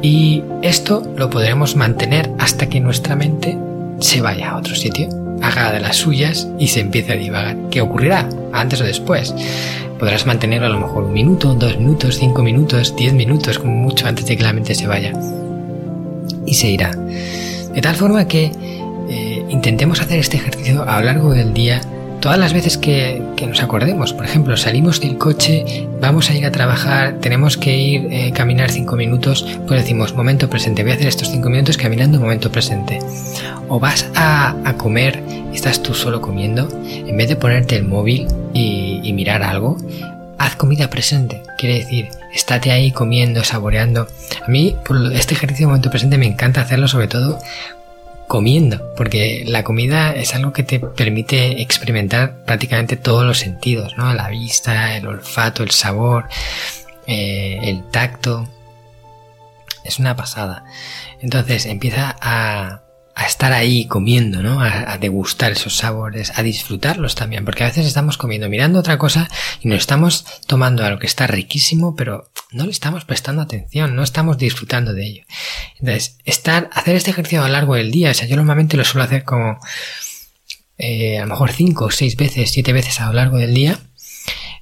Y 0.02 0.44
esto 0.62 1.04
lo 1.18 1.30
podremos 1.30 1.76
mantener 1.76 2.32
hasta 2.40 2.70
que 2.70 2.80
nuestra 2.80 3.18
mente 3.18 3.58
se 4.00 4.22
vaya 4.22 4.52
a 4.52 4.58
otro 4.58 4.76
sitio, 4.76 5.10
haga 5.42 5.72
de 5.72 5.80
las 5.80 5.98
suyas 5.98 6.48
y 6.60 6.68
se 6.68 6.82
empiece 6.82 7.14
a 7.14 7.18
divagar. 7.18 7.58
¿Qué 7.70 7.82
ocurrirá? 7.82 8.28
Antes 8.54 8.82
o 8.82 8.84
después. 8.84 9.34
Podrás 10.00 10.26
mantenerlo 10.26 10.68
a 10.68 10.70
lo 10.70 10.80
mejor 10.80 11.06
un 11.06 11.14
minuto, 11.14 11.56
dos 11.56 11.78
minutos, 11.78 12.18
cinco 12.20 12.44
minutos, 12.44 12.96
diez 12.96 13.14
minutos, 13.14 13.60
como 13.60 13.74
mucho 13.74 14.08
antes 14.08 14.26
de 14.26 14.38
que 14.38 14.44
la 14.44 14.54
mente 14.54 14.76
se 14.76 14.88
vaya. 14.88 15.14
Y 16.46 16.54
se 16.54 16.70
irá. 16.70 16.92
De 16.92 17.82
tal 17.82 17.96
forma 17.96 18.28
que 18.28 18.52
eh, 19.10 19.46
intentemos 19.50 20.02
hacer 20.02 20.20
este 20.20 20.38
ejercicio 20.38 20.84
a 20.88 21.00
lo 21.00 21.06
largo 21.06 21.34
del 21.34 21.54
día 21.54 21.82
todas 22.28 22.40
las 22.42 22.52
veces 22.52 22.78
que, 22.78 23.24
nos 23.48 23.64
acordemos, 23.64 24.12
por 24.12 24.26
ejemplo, 24.26 24.58
salimos 24.58 25.00
del 25.00 25.18
coche, 25.18 25.88
vamos 26.02 26.30
a 26.30 26.36
ir 26.36 26.46
a 26.46 26.52
trabajar, 26.52 27.20
tenemos 27.22 27.56
que 27.56 27.78
ir 27.78 28.08
eh, 28.12 28.34
caminar 28.34 28.70
cinco 28.70 28.98
minutos, 28.98 29.48
pues 29.66 29.80
decimos 29.80 30.14
momento 30.14 30.50
presente, 30.50 30.84
voy 30.84 30.92
a 30.92 30.96
hacer 30.96 31.08
estos 31.08 31.32
cinco 31.32 31.50
minutos 31.50 31.78
caminando 31.78 32.20
momento 32.20 32.52
presente. 32.52 33.00
O 33.70 33.80
vas 33.80 34.10
a, 34.14 34.54
comer, 34.78 35.24
estás 35.54 35.82
tú 35.82 35.94
solo 35.94 36.20
comiendo, 36.20 36.68
en 36.86 37.16
vez 37.16 37.30
de 37.30 37.38
ponerte 37.38 37.78
el 37.78 37.86
móvil 37.86 38.28
y, 38.54 39.00
y 39.06 39.14
mirar 39.14 39.42
algo, 39.42 39.78
haz 40.38 40.58
comida 40.58 40.90
presente. 40.90 41.44
Quiere 41.58 41.76
decir, 41.76 42.10
estate 42.34 42.72
ahí 42.72 42.92
comiendo, 42.92 43.46
saboreando. 43.46 44.06
A 44.46 44.50
mí, 44.50 44.76
por 44.86 45.14
este 45.14 45.34
ejercicio 45.34 45.64
de 45.64 45.68
momento 45.68 45.90
presente 45.90 46.18
me 46.18 46.28
encanta 46.28 46.60
hacerlo 46.60 46.90
sobre 46.90 47.08
todo 47.08 47.40
comiendo, 48.28 48.94
porque 48.96 49.44
la 49.48 49.64
comida 49.64 50.14
es 50.14 50.36
algo 50.36 50.54
que 50.54 50.64
te 50.64 50.80
permite 50.80 51.62
experimentar 51.62 52.44
prácticamente 52.46 52.98
todos 52.98 53.26
los 53.26 53.40
sentidos, 53.40 53.98
¿no? 53.98 54.14
La 54.14 54.30
vista, 54.30 54.98
el 54.98 55.08
olfato, 55.08 55.64
el 55.64 55.72
sabor, 55.72 56.28
eh, 57.06 57.60
el 57.64 57.84
tacto. 57.90 58.48
Es 59.84 60.00
una 60.00 60.16
pasada. 60.16 60.66
Entonces 61.22 61.66
empieza 61.66 62.16
a, 62.22 62.82
a 63.18 63.26
estar 63.26 63.52
ahí 63.52 63.86
comiendo, 63.88 64.44
¿no? 64.44 64.62
A, 64.62 64.96
degustar 65.00 65.52
esos 65.52 65.76
sabores, 65.76 66.38
a 66.38 66.44
disfrutarlos 66.44 67.16
también, 67.16 67.46
porque 67.46 67.64
a 67.64 67.68
veces 67.68 67.88
estamos 67.88 68.16
comiendo, 68.16 68.48
mirando 68.48 68.78
otra 68.78 69.00
cosa 69.00 69.28
y 69.60 69.68
nos 69.68 69.80
estamos 69.80 70.24
tomando 70.46 70.86
algo 70.86 71.00
que 71.00 71.08
está 71.08 71.26
riquísimo, 71.26 71.96
pero 71.96 72.30
no 72.52 72.66
le 72.66 72.72
estamos 72.72 73.06
prestando 73.06 73.42
atención, 73.42 73.96
no 73.96 74.04
estamos 74.04 74.38
disfrutando 74.38 74.94
de 74.94 75.08
ello. 75.08 75.24
Entonces, 75.80 76.18
estar, 76.26 76.70
hacer 76.74 76.96
este 76.96 77.12
ejercicio 77.12 77.44
a 77.44 77.48
lo 77.48 77.54
largo 77.54 77.76
del 77.76 77.92
día, 77.92 78.12
o 78.12 78.14
sea, 78.14 78.28
yo 78.28 78.36
normalmente 78.36 78.78
lo 78.78 78.84
suelo 78.84 79.04
hacer 79.04 79.24
como 79.24 79.60
eh, 80.78 81.18
a 81.18 81.22
lo 81.22 81.28
mejor 81.28 81.52
cinco, 81.52 81.92
seis 81.92 82.16
veces, 82.16 82.52
siete 82.52 82.74
veces 82.74 83.00
a 83.00 83.08
lo 83.08 83.14
largo 83.14 83.38
del 83.38 83.54
día, 83.54 83.80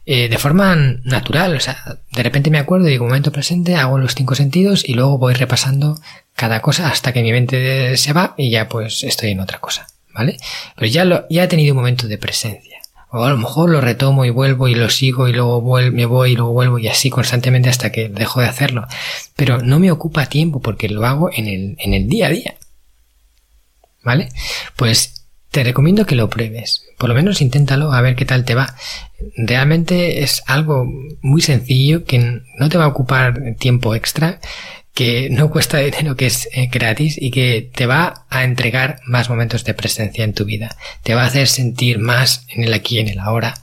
eh, 0.06 0.30
de 0.30 0.38
forma 0.38 0.76
natural, 1.04 1.56
o 1.56 1.60
sea, 1.60 1.78
de 2.12 2.24
repente 2.24 2.52
me 2.52 2.60
acuerdo, 2.60 2.86
digo, 2.86 3.06
momento 3.06 3.32
presente, 3.32 3.76
hago 3.76 3.98
los 3.98 4.14
cinco 4.14 4.36
sentidos 4.36 4.88
y 4.88 4.94
luego 4.94 5.18
voy 5.18 5.34
repasando 5.34 6.00
cada 6.36 6.62
cosa 6.62 6.90
hasta 6.90 7.12
que 7.12 7.24
mi 7.24 7.32
mente 7.32 7.98
se 7.98 8.14
va 8.14 8.36
y 8.38 8.52
ya 8.52 8.70
pues 8.70 9.04
estoy 9.04 9.32
en 9.32 9.40
otra 9.40 9.60
cosa, 9.60 9.88
¿vale? 10.14 10.38
Pero 10.76 10.88
ya, 10.88 11.06
lo, 11.06 11.26
ya 11.30 11.46
he 11.46 11.48
tenido 11.48 11.74
un 11.74 11.80
momento 11.80 12.08
de 12.08 12.18
presencia. 12.18 12.80
O 13.18 13.24
a 13.24 13.30
lo 13.30 13.38
mejor 13.38 13.70
lo 13.70 13.80
retomo 13.80 14.26
y 14.26 14.30
vuelvo 14.30 14.68
y 14.68 14.76
lo 14.76 14.90
sigo 14.90 15.30
y 15.30 15.34
luego 15.34 15.62
me 15.92 16.06
voy 16.06 16.34
y 16.34 16.36
luego 16.36 16.52
vuelvo 16.52 16.80
y 16.80 16.90
así 16.90 17.10
constantemente 17.10 17.70
hasta 17.70 17.90
que 17.90 18.10
dejo 18.10 18.42
de 18.42 18.48
hacerlo. 18.48 18.86
Pero 19.38 19.62
no 19.62 19.80
me 19.80 19.90
ocupa 19.90 20.26
tiempo 20.26 20.62
porque 20.62 20.90
lo 20.90 21.06
hago 21.06 21.30
en 21.34 21.48
el, 21.48 21.78
en 21.80 21.94
el 21.94 22.10
día 22.10 22.28
a 22.28 22.32
día. 22.32 22.56
¿Vale? 24.04 24.28
Pues 24.76 25.26
te 25.50 25.64
recomiendo 25.64 26.06
que 26.06 26.16
lo 26.16 26.30
pruebes. 26.30 26.84
Por 26.98 27.08
lo 27.08 27.16
menos 27.16 27.42
inténtalo 27.42 27.94
a 27.94 28.02
ver 28.02 28.18
qué 28.18 28.26
tal 28.26 28.44
te 28.44 28.54
va. 28.54 28.76
Realmente 29.38 30.22
es 30.22 30.44
algo 30.48 30.86
muy 31.22 31.42
sencillo 31.42 32.04
que 32.04 32.42
no 32.60 32.68
te 32.68 32.78
va 32.78 32.84
a 32.84 32.90
ocupar 32.90 33.56
tiempo 33.58 33.96
extra 33.96 34.42
que 34.96 35.30
no 35.30 35.52
cuesta 35.52 35.78
dinero, 35.78 36.16
que 36.16 36.26
es 36.26 36.48
eh, 36.54 36.70
gratis 36.72 37.18
y 37.22 37.30
que 37.30 37.70
te 37.76 37.86
va 37.86 38.26
a 38.30 38.46
entregar 38.46 39.02
más 39.06 39.30
momentos 39.30 39.66
de 39.66 39.74
presencia 39.74 40.24
en 40.24 40.34
tu 40.34 40.46
vida. 40.46 40.78
Te 41.04 41.14
va 41.14 41.24
a 41.24 41.28
hacer 41.28 41.50
sentir 41.50 42.00
más 42.00 42.46
en 42.48 42.64
el 42.64 42.74
aquí 42.74 42.96
y 42.96 43.00
en 43.02 43.10
el 43.10 43.20
ahora 43.20 43.56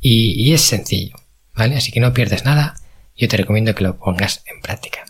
y, 0.00 0.52
es 0.54 0.62
sencillo, 0.62 1.14
¿vale? 1.54 1.76
Así 1.76 1.92
que 1.92 2.00
no 2.00 2.14
pierdes 2.14 2.46
nada. 2.46 2.74
Yo 3.14 3.28
te 3.28 3.36
recomiendo 3.36 3.74
que 3.74 3.84
lo 3.84 3.98
pongas 3.98 4.42
en 4.46 4.62
práctica. 4.62 5.04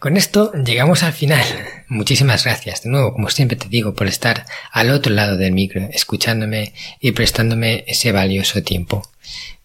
Con 0.00 0.16
esto 0.16 0.52
llegamos 0.54 1.04
al 1.04 1.12
final. 1.12 1.44
Muchísimas 1.88 2.42
gracias 2.42 2.82
de 2.82 2.90
nuevo, 2.90 3.12
como 3.12 3.30
siempre 3.30 3.56
te 3.56 3.68
digo, 3.68 3.94
por 3.94 4.08
estar 4.08 4.44
al 4.72 4.90
otro 4.90 5.14
lado 5.14 5.36
del 5.36 5.52
micro, 5.52 5.88
escuchándome 5.92 6.72
y 7.00 7.12
prestándome 7.12 7.84
ese 7.86 8.10
valioso 8.10 8.60
tiempo 8.64 9.08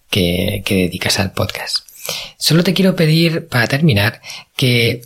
que 0.08 0.62
dedicas 0.68 1.18
al 1.20 1.32
podcast. 1.32 1.91
Solo 2.38 2.64
te 2.64 2.74
quiero 2.74 2.96
pedir, 2.96 3.48
para 3.48 3.68
terminar, 3.68 4.22
que 4.56 5.02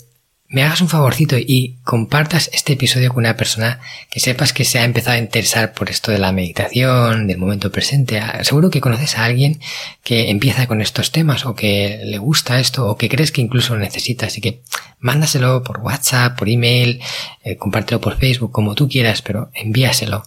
me 0.48 0.64
hagas 0.64 0.80
un 0.80 0.90
favorcito 0.90 1.38
y 1.38 1.76
compartas 1.84 2.52
este 2.54 2.74
episodio 2.74 3.10
con 3.10 3.24
una 3.24 3.36
persona 3.36 3.82
que 4.12 4.20
sepas 4.20 4.54
que 4.54 4.64
se 4.64 4.78
ha 4.78 4.86
empezado 4.86 5.18
a 5.18 5.20
interesar 5.20 5.74
por 5.74 5.90
esto 5.90 6.12
de 6.12 6.20
la 6.20 6.32
meditación, 6.32 7.28
del 7.28 7.40
momento 7.40 7.72
presente. 7.72 8.20
Ah, 8.20 8.44
seguro 8.44 8.70
que 8.70 8.80
conoces 8.80 9.18
a 9.18 9.26
alguien 9.26 9.60
que 10.04 10.30
empieza 10.30 10.68
con 10.68 10.82
estos 10.82 11.12
temas 11.12 11.46
o 11.46 11.56
que 11.56 12.00
le 12.06 12.20
gusta 12.20 12.60
esto 12.60 12.88
o 12.88 12.96
que 12.96 13.10
crees 13.10 13.32
que 13.32 13.42
incluso 13.42 13.74
lo 13.74 13.82
necesita. 13.82 14.28
Así 14.28 14.40
que 14.40 14.62
mándaselo 15.00 15.64
por 15.64 15.80
WhatsApp, 15.80 16.38
por 16.38 16.48
email, 16.48 17.02
eh, 17.44 17.58
compártelo 17.58 18.00
por 18.00 18.18
Facebook, 18.18 18.52
como 18.52 18.76
tú 18.76 18.88
quieras, 18.88 19.22
pero 19.22 19.50
envíaselo 19.54 20.26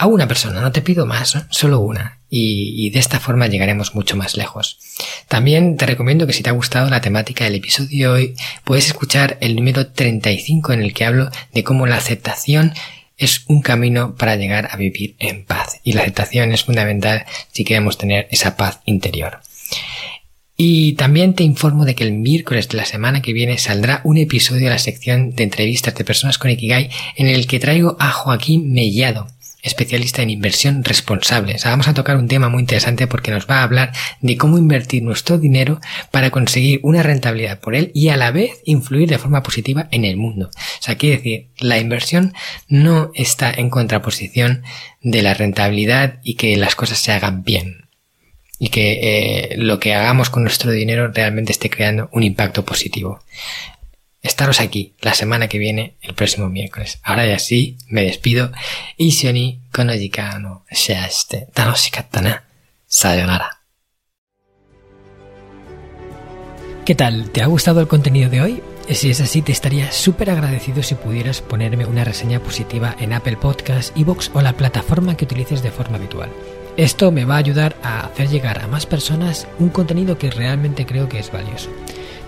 a 0.00 0.06
una 0.06 0.26
persona, 0.26 0.62
no 0.62 0.72
te 0.72 0.80
pido 0.80 1.04
más, 1.04 1.36
solo 1.50 1.80
una. 1.80 2.20
Y, 2.30 2.86
y, 2.86 2.88
de 2.88 3.00
esta 3.00 3.20
forma 3.20 3.48
llegaremos 3.48 3.94
mucho 3.94 4.16
más 4.16 4.34
lejos. 4.34 4.78
También 5.28 5.76
te 5.76 5.84
recomiendo 5.84 6.26
que 6.26 6.32
si 6.32 6.42
te 6.42 6.48
ha 6.48 6.54
gustado 6.54 6.88
la 6.88 7.02
temática 7.02 7.44
del 7.44 7.56
episodio 7.56 8.14
de 8.14 8.20
hoy, 8.20 8.36
puedes 8.64 8.86
escuchar 8.86 9.36
el 9.42 9.56
número 9.56 9.88
35 9.88 10.72
en 10.72 10.80
el 10.80 10.94
que 10.94 11.04
hablo 11.04 11.28
de 11.52 11.64
cómo 11.64 11.86
la 11.86 11.96
aceptación 11.96 12.72
es 13.18 13.44
un 13.48 13.60
camino 13.60 14.14
para 14.14 14.36
llegar 14.36 14.70
a 14.72 14.76
vivir 14.76 15.16
en 15.18 15.44
paz. 15.44 15.80
Y 15.84 15.92
la 15.92 16.00
aceptación 16.00 16.52
es 16.52 16.64
fundamental 16.64 17.26
si 17.52 17.64
queremos 17.64 17.98
tener 17.98 18.26
esa 18.30 18.56
paz 18.56 18.80
interior. 18.86 19.40
Y 20.56 20.94
también 20.94 21.34
te 21.34 21.44
informo 21.44 21.84
de 21.84 21.94
que 21.94 22.04
el 22.04 22.12
miércoles 22.12 22.70
de 22.70 22.78
la 22.78 22.86
semana 22.86 23.20
que 23.20 23.34
viene 23.34 23.58
saldrá 23.58 24.00
un 24.04 24.16
episodio 24.16 24.64
de 24.64 24.70
la 24.70 24.78
sección 24.78 25.34
de 25.34 25.44
entrevistas 25.44 25.94
de 25.94 26.04
personas 26.04 26.38
con 26.38 26.50
Ikigai 26.50 26.88
en 27.16 27.26
el 27.26 27.46
que 27.46 27.60
traigo 27.60 27.98
a 28.00 28.10
Joaquín 28.12 28.72
Mellado 28.72 29.26
especialista 29.62 30.22
en 30.22 30.30
inversión 30.30 30.84
responsable. 30.84 31.56
vamos 31.64 31.88
a 31.88 31.94
tocar 31.94 32.16
un 32.16 32.28
tema 32.28 32.48
muy 32.48 32.60
interesante 32.60 33.06
porque 33.06 33.30
nos 33.30 33.48
va 33.48 33.60
a 33.60 33.62
hablar 33.62 33.92
de 34.20 34.36
cómo 34.36 34.58
invertir 34.58 35.02
nuestro 35.02 35.38
dinero 35.38 35.80
para 36.10 36.30
conseguir 36.30 36.80
una 36.82 37.02
rentabilidad 37.02 37.60
por 37.60 37.74
él 37.74 37.90
y 37.94 38.08
a 38.08 38.16
la 38.16 38.30
vez 38.30 38.60
influir 38.64 39.08
de 39.08 39.18
forma 39.18 39.42
positiva 39.42 39.88
en 39.90 40.04
el 40.04 40.16
mundo. 40.16 40.50
O 40.54 40.82
sea, 40.82 40.96
quiere 40.96 41.16
decir, 41.16 41.48
la 41.58 41.78
inversión 41.78 42.34
no 42.68 43.10
está 43.14 43.50
en 43.50 43.70
contraposición 43.70 44.62
de 45.02 45.22
la 45.22 45.34
rentabilidad 45.34 46.20
y 46.22 46.34
que 46.34 46.56
las 46.56 46.74
cosas 46.74 46.98
se 46.98 47.12
hagan 47.12 47.42
bien. 47.42 47.88
Y 48.58 48.68
que 48.68 48.92
eh, 49.52 49.56
lo 49.56 49.80
que 49.80 49.94
hagamos 49.94 50.28
con 50.28 50.42
nuestro 50.42 50.70
dinero 50.70 51.08
realmente 51.08 51.52
esté 51.52 51.70
creando 51.70 52.10
un 52.12 52.22
impacto 52.22 52.64
positivo 52.64 53.20
estaros 54.22 54.60
aquí 54.60 54.94
la 55.00 55.14
semana 55.14 55.48
que 55.48 55.58
viene, 55.58 55.96
el 56.02 56.14
próximo 56.14 56.48
miércoles. 56.48 57.00
Ahora 57.02 57.26
ya 57.26 57.38
sí, 57.38 57.78
me 57.88 58.02
despido. 58.02 58.52
Y 58.96 59.12
konojika 59.72 60.38
no 60.38 60.64
shiaste 60.70 61.48
tanoshikatta 61.52 62.20
na. 62.20 62.44
Sayonara. 62.86 63.60
¿Qué 66.84 66.94
tal? 66.96 67.30
¿Te 67.30 67.42
ha 67.42 67.46
gustado 67.46 67.80
el 67.80 67.86
contenido 67.86 68.28
de 68.30 68.40
hoy? 68.40 68.62
Si 68.88 69.10
es 69.10 69.20
así, 69.20 69.42
te 69.42 69.52
estaría 69.52 69.92
súper 69.92 70.30
agradecido 70.30 70.82
si 70.82 70.96
pudieras 70.96 71.40
ponerme 71.40 71.86
una 71.86 72.02
reseña 72.02 72.40
positiva 72.40 72.96
en 72.98 73.12
Apple 73.12 73.36
Podcasts, 73.36 73.92
Evox 73.94 74.32
o 74.34 74.40
la 74.40 74.54
plataforma 74.54 75.16
que 75.16 75.24
utilices 75.24 75.62
de 75.62 75.70
forma 75.70 75.98
habitual. 75.98 76.30
Esto 76.76 77.12
me 77.12 77.24
va 77.24 77.34
a 77.36 77.38
ayudar 77.38 77.76
a 77.84 78.06
hacer 78.06 78.28
llegar 78.28 78.60
a 78.60 78.66
más 78.66 78.86
personas 78.86 79.46
un 79.60 79.68
contenido 79.68 80.18
que 80.18 80.30
realmente 80.30 80.86
creo 80.86 81.08
que 81.08 81.20
es 81.20 81.30
valioso. 81.30 81.70